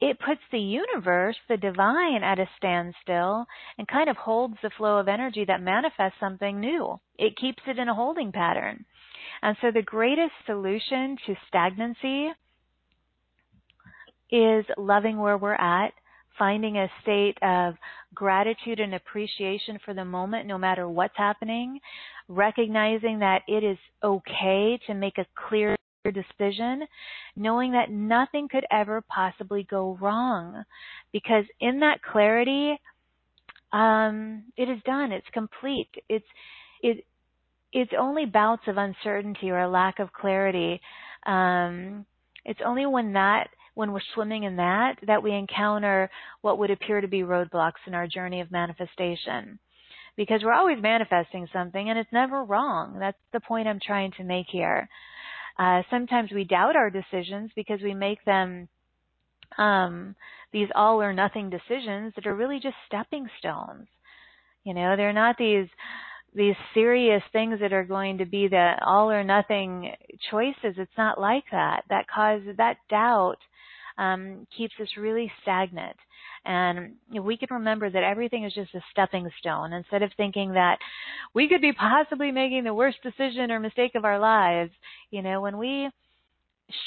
[0.01, 3.45] it puts the universe, the divine, at a standstill
[3.77, 6.99] and kind of holds the flow of energy that manifests something new.
[7.19, 8.87] It keeps it in a holding pattern.
[9.43, 12.31] And so the greatest solution to stagnancy
[14.31, 15.93] is loving where we're at,
[16.41, 17.75] finding a state of
[18.15, 21.79] gratitude and appreciation for the moment, no matter what's happening,
[22.29, 25.77] recognizing that it is okay to make a clear
[26.07, 26.83] decision,
[27.37, 30.65] knowing that nothing could ever possibly go wrong.
[31.13, 32.81] Because in that clarity,
[33.75, 35.13] um, it is done.
[35.13, 35.91] It's complete.
[36.09, 36.25] It's
[36.83, 37.05] it
[37.73, 40.81] it's only bouts of uncertainty or a lack of clarity.
[41.27, 42.07] Um,
[42.47, 47.01] it's only when that when we're swimming in that that we encounter what would appear
[47.01, 49.59] to be roadblocks in our journey of manifestation.
[50.17, 52.99] Because we're always manifesting something and it's never wrong.
[52.99, 54.89] That's the point I'm trying to make here.
[55.59, 58.69] Uh, sometimes we doubt our decisions because we make them
[59.59, 60.15] um,
[60.53, 63.87] these all or nothing decisions that are really just stepping stones.
[64.65, 65.69] You know, they're not these
[66.35, 69.93] these serious things that are going to be the all or nothing
[70.31, 70.77] choices.
[70.77, 71.83] It's not like that.
[71.89, 73.39] That causes that doubt
[73.99, 75.97] um, keeps us really stagnant.
[76.45, 80.53] And if we can remember that everything is just a stepping stone, instead of thinking
[80.55, 80.79] that
[81.35, 84.73] we could be possibly making the worst decision or mistake of our lives,
[85.11, 85.91] you know, when we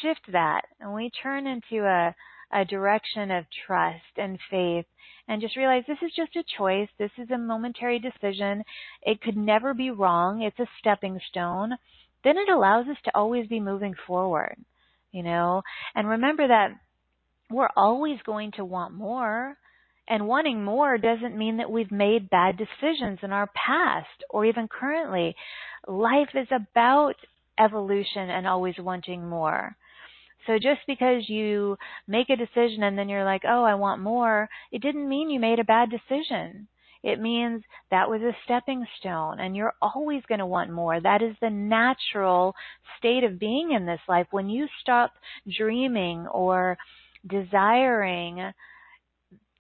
[0.02, 2.16] shift that and we turn into a,
[2.52, 4.86] a direction of trust and faith
[5.28, 6.90] and just realize this is just a choice.
[6.98, 8.64] This is a momentary decision.
[9.04, 10.42] It could never be wrong.
[10.42, 11.74] It's a stepping stone.
[12.24, 14.56] Then it allows us to always be moving forward,
[15.12, 15.62] you know,
[15.96, 16.72] and remember that
[17.50, 19.58] we're always going to want more.
[20.08, 24.68] And wanting more doesn't mean that we've made bad decisions in our past or even
[24.68, 25.34] currently.
[25.88, 27.16] Life is about
[27.58, 29.78] evolution and always wanting more.
[30.46, 34.50] So just because you make a decision and then you're like, oh, I want more,
[34.72, 36.68] it didn't mean you made a bad decision.
[37.02, 41.00] It means that was a stepping stone and you're always going to want more.
[41.00, 42.56] That is the natural
[42.98, 44.28] state of being in this life.
[44.32, 45.14] When you stop
[45.58, 46.78] dreaming or
[47.28, 48.52] desiring,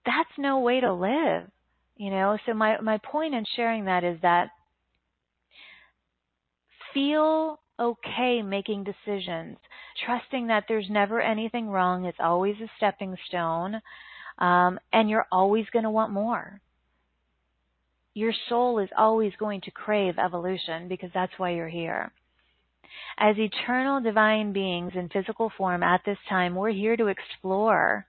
[0.05, 1.49] that's no way to live.
[1.95, 4.49] You know, so my, my point in sharing that is that
[6.93, 9.57] feel okay making decisions,
[10.05, 13.81] trusting that there's never anything wrong, it's always a stepping stone,
[14.39, 16.61] um, and you're always going to want more.
[18.15, 22.11] Your soul is always going to crave evolution because that's why you're here.
[23.17, 28.05] As eternal divine beings in physical form at this time, we're here to explore.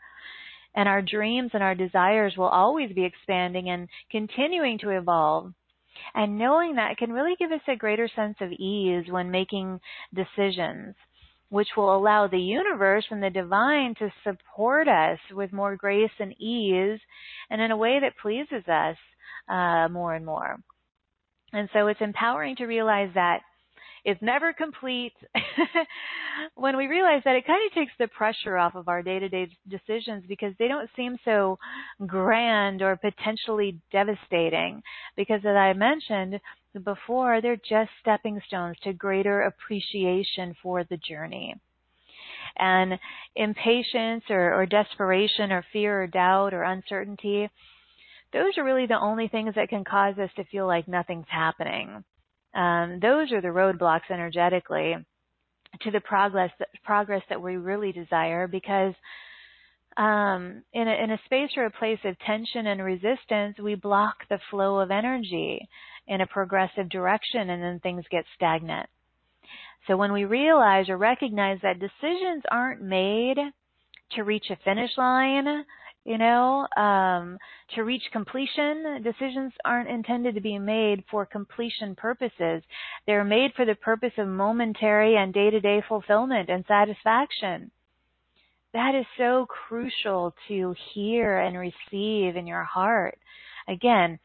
[0.75, 5.53] And our dreams and our desires will always be expanding and continuing to evolve.
[6.15, 9.81] And knowing that can really give us a greater sense of ease when making
[10.13, 10.95] decisions,
[11.49, 16.35] which will allow the universe and the divine to support us with more grace and
[16.41, 16.99] ease
[17.51, 18.97] and in a way that pleases us
[19.49, 20.59] uh, more and more.
[21.53, 23.43] And so it's empowering to realize that
[24.05, 25.15] it's never complete.
[26.55, 29.29] when we realize that, it kind of takes the pressure off of our day to
[29.29, 31.59] day decisions because they don't seem so
[32.07, 34.83] grand or potentially devastating.
[35.17, 36.39] Because as I mentioned
[36.85, 41.55] before, they're just stepping stones to greater appreciation for the journey.
[42.57, 42.99] And
[43.35, 47.49] impatience or, or desperation or fear or doubt or uncertainty,
[48.33, 52.05] those are really the only things that can cause us to feel like nothing's happening.
[52.55, 54.95] Um, those are the roadblocks energetically
[55.83, 56.51] to the progress
[56.85, 58.95] progress that we really desire because
[59.97, 64.17] um, in, a, in a space or a place of tension and resistance, we block
[64.29, 65.69] the flow of energy
[66.07, 68.89] in a progressive direction and then things get stagnant.
[69.87, 73.37] So when we realize or recognize that decisions aren't made
[74.13, 75.65] to reach a finish line,
[76.05, 77.39] you know, um,
[77.75, 82.63] to reach completion, decisions aren't intended to be made for completion purposes.
[83.07, 87.71] They're made for the purpose of momentary and day-to-day fulfillment and satisfaction.
[88.75, 93.19] That is so crucial to hear and receive in your heart.
[93.67, 94.19] Again,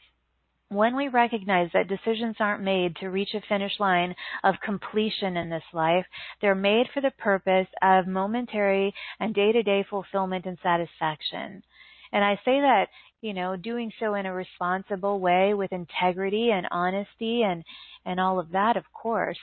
[0.69, 5.49] when we recognize that decisions aren't made to reach a finish line of completion in
[5.49, 6.05] this life,
[6.41, 11.63] they're made for the purpose of momentary and day to day fulfillment and satisfaction.
[12.11, 12.87] And I say that,
[13.21, 17.63] you know, doing so in a responsible way with integrity and honesty and,
[18.05, 19.37] and all of that, of course.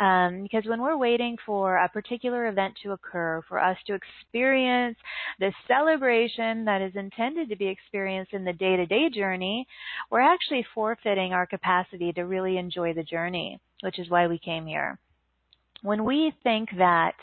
[0.00, 4.96] Um, because when we're waiting for a particular event to occur, for us to experience
[5.38, 9.66] the celebration that is intended to be experienced in the day to day journey,
[10.10, 14.66] we're actually forfeiting our capacity to really enjoy the journey, which is why we came
[14.66, 14.98] here.
[15.82, 17.14] When we think that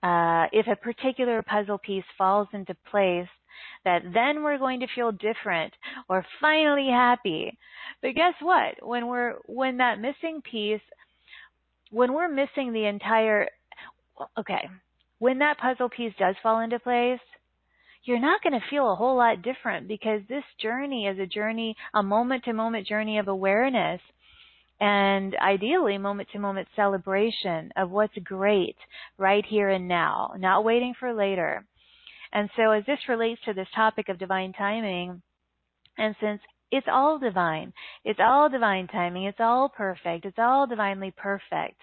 [0.00, 3.26] uh, if a particular puzzle piece falls into place,
[3.84, 5.72] that then we're going to feel different
[6.08, 7.56] or finally happy.
[8.02, 8.86] But guess what?
[8.86, 10.80] When we're when that missing piece
[11.90, 13.48] when we're missing the entire,
[14.38, 14.68] okay,
[15.18, 17.20] when that puzzle piece does fall into place,
[18.04, 21.76] you're not going to feel a whole lot different because this journey is a journey,
[21.94, 24.00] a moment to moment journey of awareness
[24.80, 28.76] and ideally moment to moment celebration of what's great
[29.18, 31.66] right here and now, not waiting for later.
[32.32, 35.22] And so as this relates to this topic of divine timing,
[35.96, 37.72] and since it's all divine.
[38.04, 39.24] It's all divine timing.
[39.24, 40.26] It's all perfect.
[40.26, 41.80] It's all divinely perfect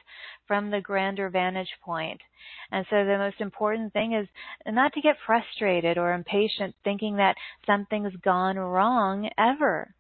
[0.48, 2.22] from the grander vantage point.
[2.72, 4.28] And so the most important thing is
[4.68, 7.36] not to get frustrated or impatient thinking that
[7.66, 9.94] something's gone wrong ever.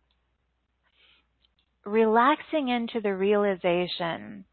[1.83, 4.45] Relaxing into the realization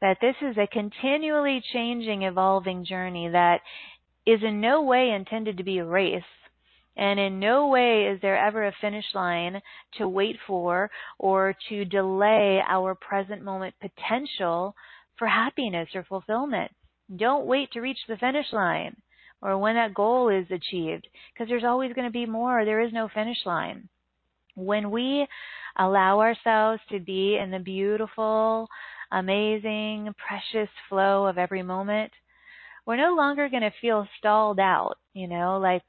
[0.00, 3.60] that this is a continually changing, evolving journey that
[4.26, 6.22] is in no way intended to be a race
[6.96, 9.60] and in no way is there ever a finish line
[9.98, 14.74] to wait for or to delay our present moment potential
[15.18, 16.70] for happiness or fulfillment.
[17.14, 18.96] Don't wait to reach the finish line
[19.42, 22.64] or when that goal is achieved because there's always going to be more.
[22.64, 23.88] There is no finish line.
[24.54, 25.26] When we
[25.78, 28.68] allow ourselves to be in the beautiful,
[29.12, 32.10] amazing, precious flow of every moment,
[32.86, 35.82] we're no longer going to feel stalled out, you know, like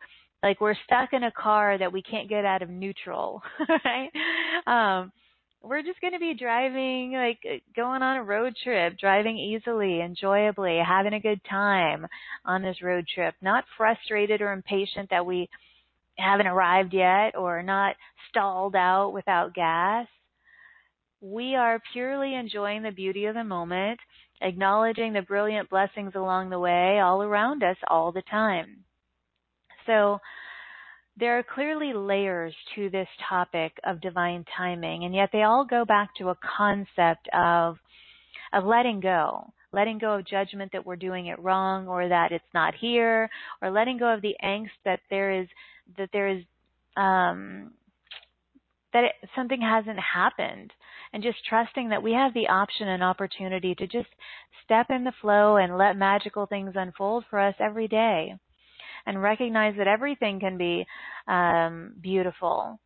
[0.44, 3.42] like we're stuck in a car that we can't get out of neutral,
[3.86, 4.12] right?
[4.68, 5.12] Um,
[5.62, 7.40] we're just going to be driving, like
[7.76, 12.08] going on a road trip, driving easily, enjoyably, having a good time
[12.46, 15.50] on this road trip, not frustrated or impatient that we
[16.18, 17.96] haven't arrived yet or not
[18.30, 20.08] stalled out without gas.
[21.20, 24.00] We are purely enjoying the beauty of the moment,
[24.42, 28.84] acknowledging the brilliant blessings along the way all around us all the time.
[29.86, 30.20] So
[31.20, 35.84] there are clearly layers to this topic of divine timing, and yet they all go
[35.84, 37.78] back to a concept of
[38.54, 42.54] of letting go, letting go of judgment that we're doing it wrong or that it's
[42.54, 43.30] not here,
[43.62, 45.48] or letting go of the angst that there is
[45.98, 46.44] that there is
[46.96, 47.72] um,
[48.94, 50.72] that it, something hasn't happened,
[51.14, 54.10] and just trusting that we have the option and opportunity to just
[54.64, 58.36] step in the flow and let magical things unfold for us every day
[59.06, 60.86] and recognize that everything can be
[61.28, 62.80] um, beautiful.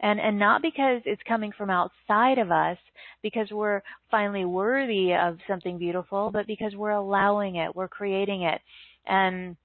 [0.00, 2.78] And, and not because it's coming from outside of us,
[3.22, 8.60] because we're finally worthy of something beautiful, but because we're allowing it, we're creating it.
[9.06, 9.56] And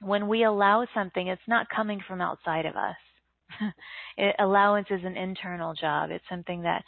[0.00, 2.96] when we allow something, it's not coming from outside of us.
[4.16, 6.10] it, allowance is an internal job.
[6.10, 6.84] It's something that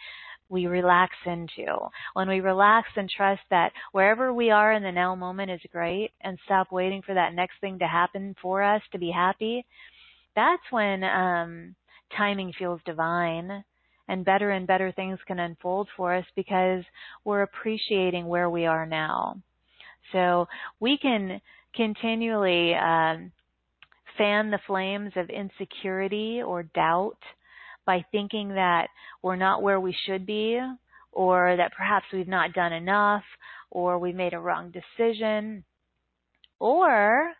[0.48, 1.76] we relax into.
[2.14, 6.12] When we relax and trust that wherever we are in the now moment is great
[6.20, 9.64] and stop waiting for that next thing to happen for us to be happy,
[10.34, 11.74] that's when um,
[12.16, 13.64] timing feels divine
[14.08, 16.84] and better and better things can unfold for us because
[17.24, 19.40] we're appreciating where we are now.
[20.12, 20.46] So
[20.78, 21.40] we can
[21.74, 23.32] continually um,
[24.16, 27.18] fan the flames of insecurity or doubt
[27.86, 28.88] by thinking that
[29.22, 30.60] we're not where we should be
[31.12, 33.24] or that perhaps we've not done enough
[33.70, 35.64] or we made a wrong decision
[36.60, 37.32] Or,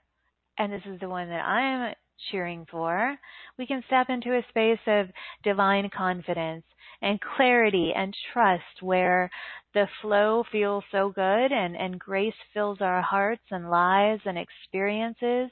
[0.59, 1.95] and this is the one that I'm
[2.31, 3.17] cheering for,
[3.59, 5.09] we can step into a space of
[5.45, 6.65] divine confidence
[7.03, 9.31] and clarity and trust where
[9.75, 15.51] the flow feels so good and, and grace fills our hearts and lives and experiences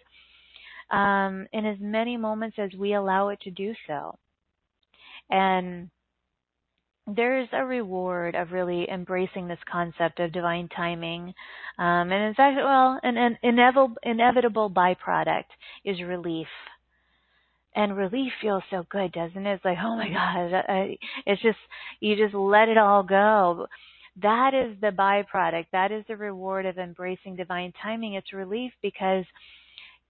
[0.91, 4.17] um, in as many moments as we allow it to do so.
[5.31, 5.91] And
[7.07, 11.35] there's a reward of really embracing this concept of divine timing.
[11.79, 15.45] Um, and in fact, well, an, an inevitable, inevitable byproduct
[15.85, 16.47] is relief.
[17.77, 19.55] And relief feels so good, doesn't it?
[19.55, 20.97] It's like, oh my God,
[21.27, 21.59] it's just,
[22.01, 23.67] you just let it all go.
[24.23, 25.67] That is the byproduct.
[25.73, 28.15] That is the reward of embracing divine timing.
[28.15, 29.25] It's relief because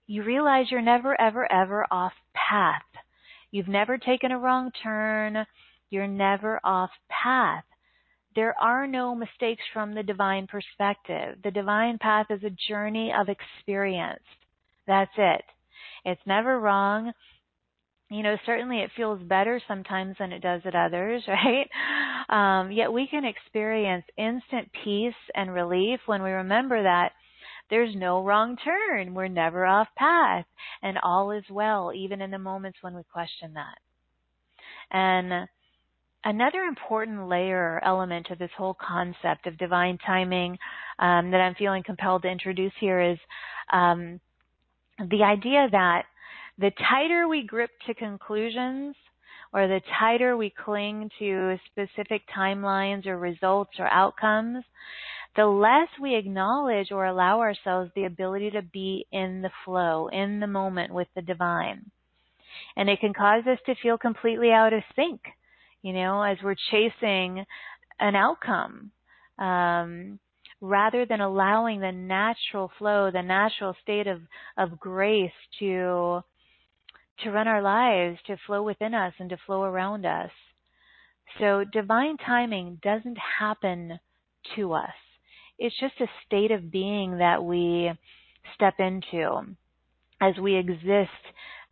[0.05, 2.83] you realize you're never, ever, ever off path.
[3.55, 5.45] You've never taken a wrong turn.
[5.89, 7.63] You're never off path.
[8.35, 11.37] There are no mistakes from the divine perspective.
[11.41, 14.25] The divine path is a journey of experience.
[14.87, 15.41] That's it.
[16.03, 17.13] It's never wrong.
[18.09, 21.69] You know, certainly it feels better sometimes than it does at others, right?
[22.27, 27.13] Um, yet we can experience instant peace and relief when we remember that
[27.69, 29.13] there's no wrong turn.
[29.13, 30.45] We're never off path
[30.81, 33.77] and all is well, even in the moments when we question that.
[34.91, 35.47] And
[36.23, 40.57] another important layer or element of this whole concept of divine timing
[40.99, 43.17] um, that I'm feeling compelled to introduce here is
[43.71, 44.19] um,
[44.99, 46.03] the idea that
[46.57, 48.95] the tighter we grip to conclusions
[49.53, 54.63] or the tighter we cling to specific timelines or results or outcomes,
[55.35, 60.39] the less we acknowledge or allow ourselves the ability to be in the flow, in
[60.39, 61.91] the moment with the divine.
[62.77, 65.21] And it can cause us to feel completely out of sync,
[65.81, 67.45] you know, as we're chasing
[67.99, 68.91] an outcome.
[69.37, 70.19] Um,
[70.61, 74.21] rather than allowing the natural flow, the natural state of,
[74.57, 76.21] of grace to
[77.23, 80.31] to run our lives, to flow within us and to flow around us.
[81.39, 83.99] So divine timing doesn't happen
[84.57, 84.91] to us.
[85.57, 87.91] It's just a state of being that we
[88.55, 89.55] step into
[90.21, 91.09] as we exist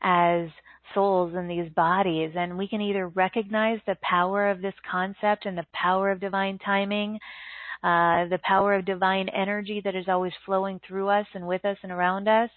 [0.01, 0.47] as
[0.93, 2.31] souls in these bodies.
[2.35, 6.59] And we can either recognize the power of this concept and the power of divine
[6.59, 7.19] timing,
[7.83, 11.77] uh, the power of divine energy that is always flowing through us and with us
[11.83, 12.49] and around us,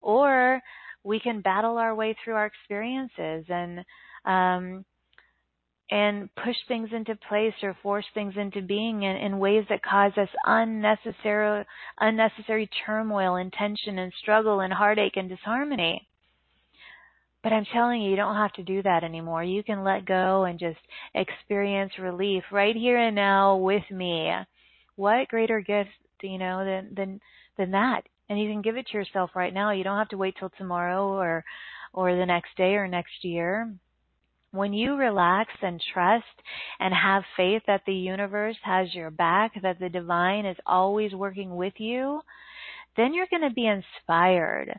[0.00, 0.60] or
[1.04, 3.84] we can battle our way through our experiences and
[4.24, 4.84] um,
[5.90, 10.12] and push things into place or force things into being in, in ways that cause
[10.16, 11.64] us unnecessary
[11.98, 16.06] unnecessary turmoil and tension and struggle and heartache and disharmony.
[17.42, 19.44] But I'm telling you, you don't have to do that anymore.
[19.44, 20.80] You can let go and just
[21.14, 24.32] experience relief right here and now with me.
[24.96, 25.90] What greater gift,
[26.22, 27.20] you know, than than
[27.56, 28.02] than that?
[28.28, 29.70] And you can give it to yourself right now.
[29.70, 31.44] You don't have to wait till tomorrow or
[31.94, 33.72] or the next day or next year.
[34.50, 36.24] When you relax and trust
[36.80, 41.54] and have faith that the universe has your back, that the divine is always working
[41.56, 42.22] with you,
[42.96, 44.72] then you're going to be inspired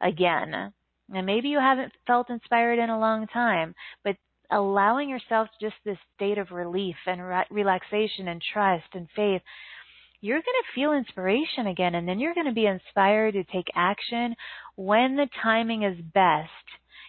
[0.00, 0.72] again.
[1.12, 3.74] And maybe you haven't felt inspired in a long time,
[4.04, 4.16] but
[4.50, 9.42] allowing yourself just this state of relief and re- relaxation and trust and faith,
[10.20, 13.66] you're going to feel inspiration again and then you're going to be inspired to take
[13.74, 14.34] action
[14.76, 16.50] when the timing is best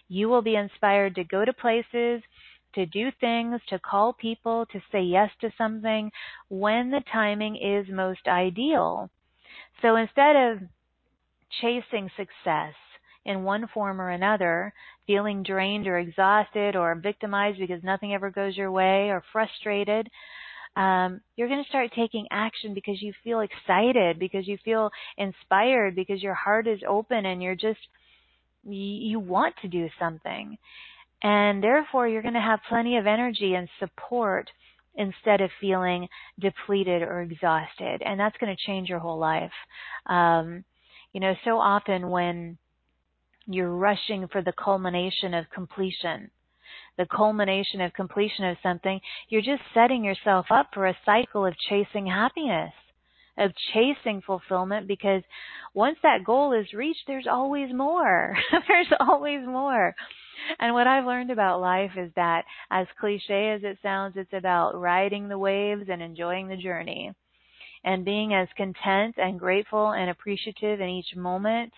[0.08, 2.22] you will be inspired to go to places,
[2.74, 6.10] to do things, to call people, to say yes to something
[6.48, 9.10] when the timing is most ideal.
[9.82, 10.58] So instead of
[11.60, 12.74] chasing success
[13.24, 14.72] in one form or another,
[15.06, 20.08] feeling drained or exhausted or victimized because nothing ever goes your way or frustrated,
[20.76, 25.96] um, you're going to start taking action because you feel excited, because you feel inspired,
[25.96, 27.80] because your heart is open and you're just
[28.64, 30.56] you want to do something.
[31.22, 34.48] And therefore, you're going to have plenty of energy and support
[34.94, 38.02] instead of feeling depleted or exhausted.
[38.04, 39.52] And that's going to change your whole life.
[40.06, 40.64] Um,
[41.12, 42.58] you know, so often when
[43.46, 46.30] you're rushing for the culmination of completion,
[46.98, 51.54] the culmination of completion of something, you're just setting yourself up for a cycle of
[51.68, 52.72] chasing happiness
[53.38, 55.22] of chasing fulfillment because
[55.74, 58.36] once that goal is reached, there's always more.
[58.68, 59.94] there's always more.
[60.58, 64.78] And what I've learned about life is that as cliche as it sounds, it's about
[64.78, 67.12] riding the waves and enjoying the journey
[67.84, 71.72] and being as content and grateful and appreciative in each moment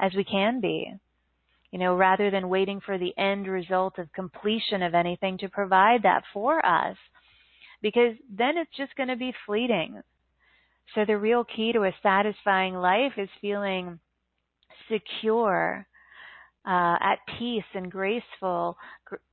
[0.00, 0.92] as we can be.
[1.70, 6.02] You know, rather than waiting for the end result of completion of anything to provide
[6.04, 6.96] that for us.
[7.82, 10.00] Because then it's just going to be fleeting
[10.94, 13.98] So the real key to a satisfying life is feeling
[14.90, 15.86] secure,
[16.66, 18.76] uh, at peace and graceful.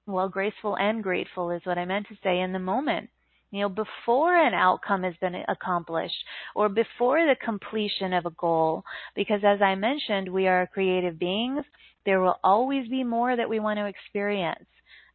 [0.05, 3.09] Well, graceful and grateful is what I meant to say in the moment.
[3.51, 6.15] You know, before an outcome has been accomplished
[6.55, 8.83] or before the completion of a goal.
[9.15, 11.63] Because as I mentioned, we are creative beings.
[12.05, 14.65] There will always be more that we want to experience.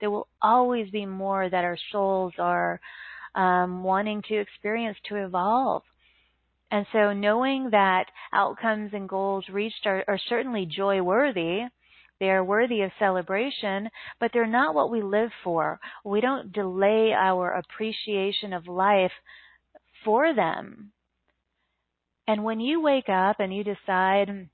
[0.01, 2.81] There will always be more that our souls are
[3.35, 5.83] um, wanting to experience to evolve.
[6.71, 11.63] And so knowing that outcomes and goals reached are, are certainly joy worthy,
[12.21, 13.89] they are worthy of celebration,
[14.21, 15.79] but they're not what we live for.
[16.05, 19.13] We don't delay our appreciation of life
[20.05, 20.93] for them.
[22.27, 24.49] And when you wake up and you decide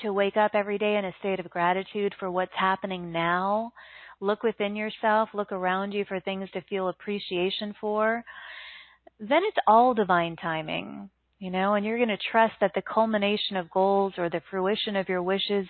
[0.00, 3.72] to wake up every day in a state of gratitude for what's happening now,
[4.20, 8.24] look within yourself, look around you for things to feel appreciation for,
[9.20, 13.56] then it's all divine timing, you know, and you're going to trust that the culmination
[13.56, 15.66] of goals or the fruition of your wishes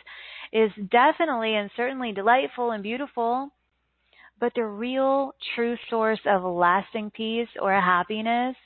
[0.53, 3.51] is definitely and certainly delightful and beautiful.
[4.39, 8.57] But the real true source of lasting peace or happiness,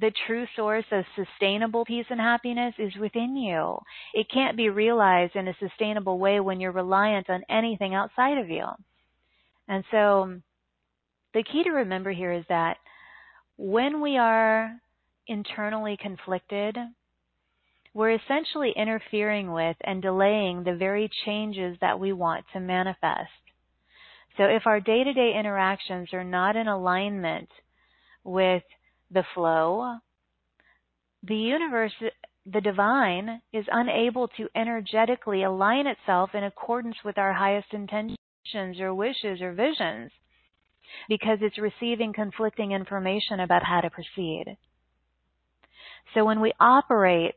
[0.00, 3.78] the true source of sustainable peace and happiness is within you.
[4.14, 8.48] It can't be realized in a sustainable way when you're reliant on anything outside of
[8.48, 8.66] you.
[9.68, 10.40] And so
[11.34, 12.78] the key to remember here is that
[13.56, 14.80] when we are
[15.26, 16.76] internally conflicted,
[17.94, 23.30] we're essentially interfering with and delaying the very changes that we want to manifest.
[24.36, 27.50] So if our day to day interactions are not in alignment
[28.24, 28.62] with
[29.10, 29.98] the flow,
[31.22, 31.92] the universe,
[32.46, 38.16] the divine, is unable to energetically align itself in accordance with our highest intentions
[38.80, 40.10] or wishes or visions
[41.08, 44.56] because it's receiving conflicting information about how to proceed.
[46.14, 47.36] So when we operate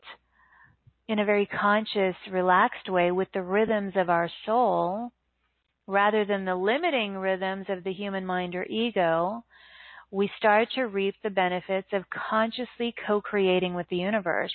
[1.07, 5.11] in a very conscious, relaxed way with the rhythms of our soul,
[5.87, 9.43] rather than the limiting rhythms of the human mind or ego,
[10.11, 14.53] we start to reap the benefits of consciously co-creating with the universe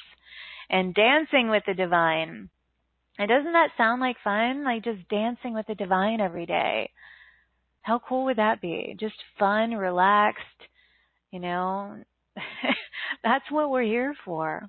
[0.68, 2.48] and dancing with the divine.
[3.18, 4.64] And doesn't that sound like fun?
[4.64, 6.90] Like just dancing with the divine every day.
[7.82, 8.96] How cool would that be?
[8.98, 10.42] Just fun, relaxed,
[11.30, 11.96] you know.
[13.24, 14.68] That's what we're here for.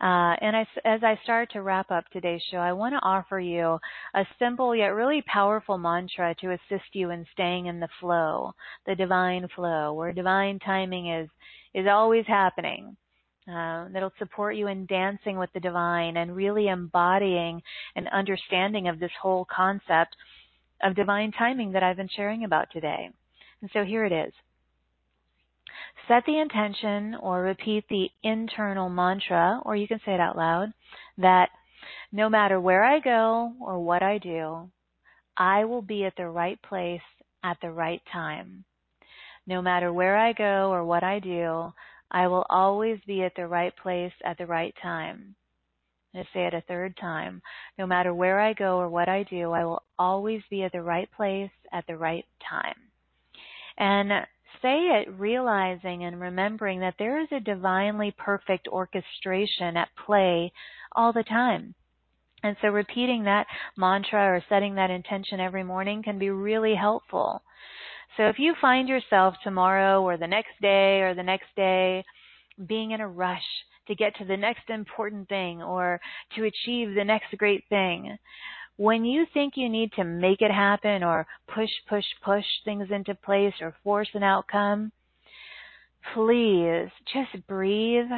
[0.00, 3.78] Uh, and as I start to wrap up today's show, I want to offer you
[4.14, 8.52] a simple yet really powerful mantra to assist you in staying in the flow,
[8.86, 11.28] the divine flow, where divine timing is
[11.74, 12.96] is always happening.
[13.46, 17.62] Uh, that'll support you in dancing with the divine and really embodying
[17.94, 20.16] an understanding of this whole concept
[20.82, 23.10] of divine timing that I've been sharing about today.
[23.60, 24.32] And so here it is.
[26.08, 30.72] Set the intention or repeat the internal mantra, or you can say it out loud,
[31.18, 31.48] that
[32.12, 34.70] no matter where I go or what I do,
[35.36, 37.00] I will be at the right place
[37.42, 38.64] at the right time.
[39.46, 41.72] No matter where I go or what I do,
[42.10, 45.34] I will always be at the right place at the right time.
[46.14, 47.42] Say it a third time.
[47.78, 50.82] No matter where I go or what I do, I will always be at the
[50.82, 52.76] right place at the right time.
[53.76, 54.10] And
[54.62, 60.52] say it realizing and remembering that there is a divinely perfect orchestration at play
[60.92, 61.74] all the time.
[62.44, 63.46] And so repeating that
[63.76, 67.42] mantra or setting that intention every morning can be really helpful.
[68.16, 72.04] So if you find yourself tomorrow or the next day or the next day
[72.68, 73.42] being in a rush
[73.86, 76.00] to get to the next important thing or
[76.36, 78.16] to achieve the next great thing,
[78.76, 83.14] when you think you need to make it happen or push, push, push things into
[83.14, 84.90] place or force an outcome,
[86.12, 88.10] please just breathe,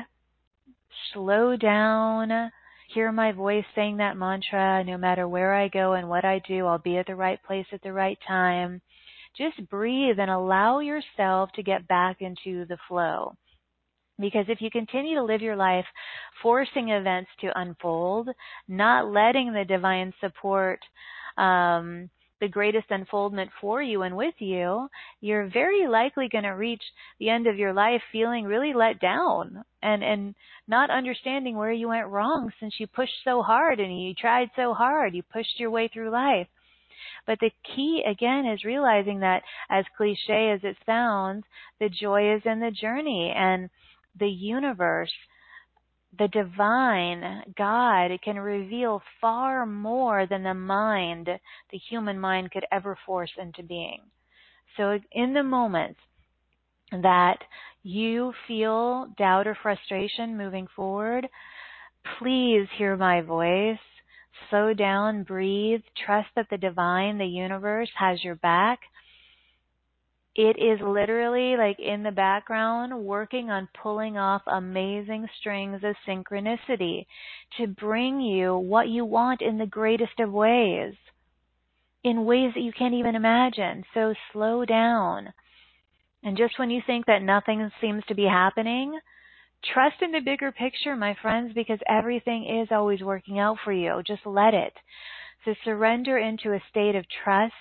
[1.12, 2.50] slow down,
[2.88, 4.82] hear my voice saying that mantra.
[4.84, 7.66] No matter where I go and what I do, I'll be at the right place
[7.72, 8.80] at the right time.
[9.36, 13.36] Just breathe and allow yourself to get back into the flow.
[14.18, 15.84] Because if you continue to live your life
[16.42, 18.28] forcing events to unfold,
[18.66, 20.80] not letting the divine support
[21.36, 22.08] um,
[22.40, 24.88] the greatest unfoldment for you and with you,
[25.20, 26.82] you're very likely going to reach
[27.18, 30.34] the end of your life feeling really let down and and
[30.68, 34.74] not understanding where you went wrong since you pushed so hard and you tried so
[34.74, 36.48] hard, you pushed your way through life.
[37.26, 41.44] But the key again is realizing that as cliche as it sounds,
[41.80, 43.70] the joy is in the journey and
[44.18, 45.12] the universe,
[46.18, 51.28] the divine, God can reveal far more than the mind,
[51.70, 54.00] the human mind could ever force into being.
[54.76, 56.00] So in the moments
[56.92, 57.38] that
[57.82, 61.26] you feel doubt or frustration moving forward,
[62.18, 63.78] please hear my voice.
[64.50, 68.80] Slow down, breathe, trust that the divine, the universe has your back.
[70.38, 77.06] It is literally like in the background working on pulling off amazing strings of synchronicity
[77.56, 80.92] to bring you what you want in the greatest of ways,
[82.04, 83.82] in ways that you can't even imagine.
[83.94, 85.32] So slow down.
[86.22, 88.98] And just when you think that nothing seems to be happening,
[89.72, 94.02] trust in the bigger picture, my friends, because everything is always working out for you.
[94.06, 94.74] Just let it.
[95.46, 97.54] So surrender into a state of trust,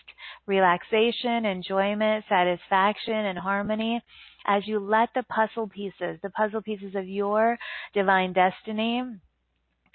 [0.48, 4.02] relaxation, enjoyment, satisfaction, and harmony
[4.48, 7.60] as you let the puzzle pieces, the puzzle pieces of your
[7.94, 9.04] divine destiny,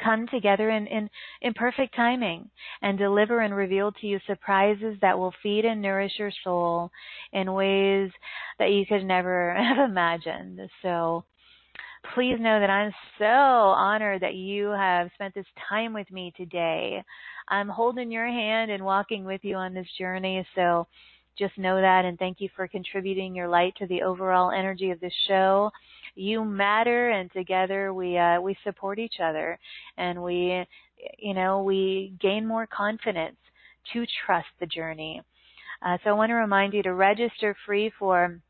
[0.00, 1.10] come together in, in,
[1.42, 2.48] in perfect timing
[2.80, 6.92] and deliver and reveal to you surprises that will feed and nourish your soul
[7.32, 8.10] in ways
[8.60, 10.60] that you could never have imagined.
[10.82, 11.24] So
[12.14, 17.02] please know that I'm so honored that you have spent this time with me today.
[17.48, 20.46] I'm holding your hand and walking with you on this journey.
[20.54, 20.86] So
[21.38, 25.00] just know that and thank you for contributing your light to the overall energy of
[25.00, 25.70] this show.
[26.14, 29.58] You matter and together we uh we support each other
[29.96, 30.66] and we
[31.18, 33.36] you know, we gain more confidence
[33.92, 35.22] to trust the journey.
[35.84, 38.40] Uh, so I want to remind you to register free for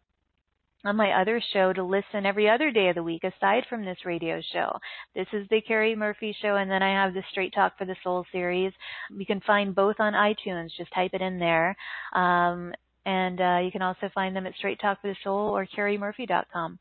[0.84, 3.98] on my other show to listen every other day of the week aside from this
[4.04, 4.78] radio show.
[5.14, 7.96] This is the Cari Murphy show and then I have the Straight Talk for the
[8.02, 8.72] Soul series.
[9.10, 10.70] You can find both on iTunes.
[10.76, 11.76] Just type it in there.
[12.14, 12.72] Um,
[13.06, 16.78] and uh, you can also find them at Straight Talk for the Soul or CariMurphy.com.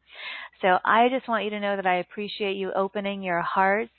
[0.62, 3.92] So I just want you to know that I appreciate you opening your hearts,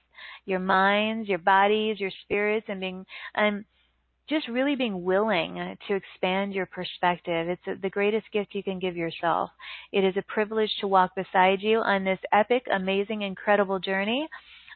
[0.44, 3.64] your minds, your bodies, your spirits, and being and
[4.30, 7.48] just really being willing to expand your perspective.
[7.48, 9.50] It's the greatest gift you can give yourself.
[9.92, 14.28] It is a privilege to walk beside you on this epic, amazing, incredible journey.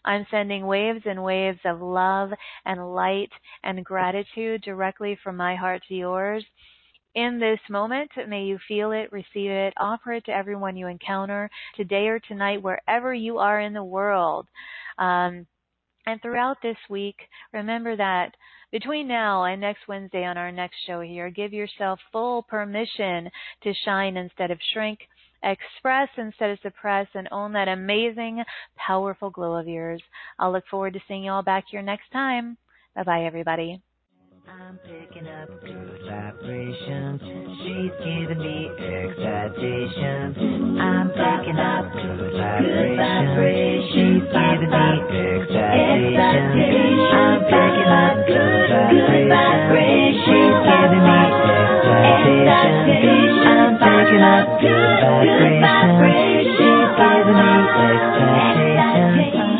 [0.04, 2.30] I'm sending waves and waves of love
[2.66, 3.30] and light
[3.62, 6.44] and gratitude directly from my heart to yours.
[7.14, 11.48] In this moment, may you feel it, receive it, offer it to everyone you encounter
[11.76, 14.48] today or tonight, wherever you are in the world.
[14.98, 15.46] Um,
[16.06, 17.16] and throughout this week,
[17.52, 18.34] remember that
[18.70, 23.30] between now and next Wednesday on our next show here, give yourself full permission
[23.62, 24.98] to shine instead of shrink,
[25.42, 28.42] express instead of suppress, and own that amazing,
[28.76, 30.02] powerful glow of yours.
[30.38, 32.56] I'll look forward to seeing you all back here next time.
[32.96, 33.80] Bye bye, everybody.
[34.46, 37.20] I'm picking up good vibrations.
[37.64, 40.36] She's giving me excitations.
[40.80, 43.88] I'm picking up good vibrations.
[43.94, 44.84] She's giving me
[45.64, 47.08] excitations.
[47.14, 50.24] I'm picking up good vibrations.
[50.24, 51.24] She's giving me
[52.04, 53.40] excitations.
[53.48, 55.00] I'm picking up good
[55.64, 56.52] vibrations.
[56.54, 57.54] She's giving me
[58.84, 59.53] excitations.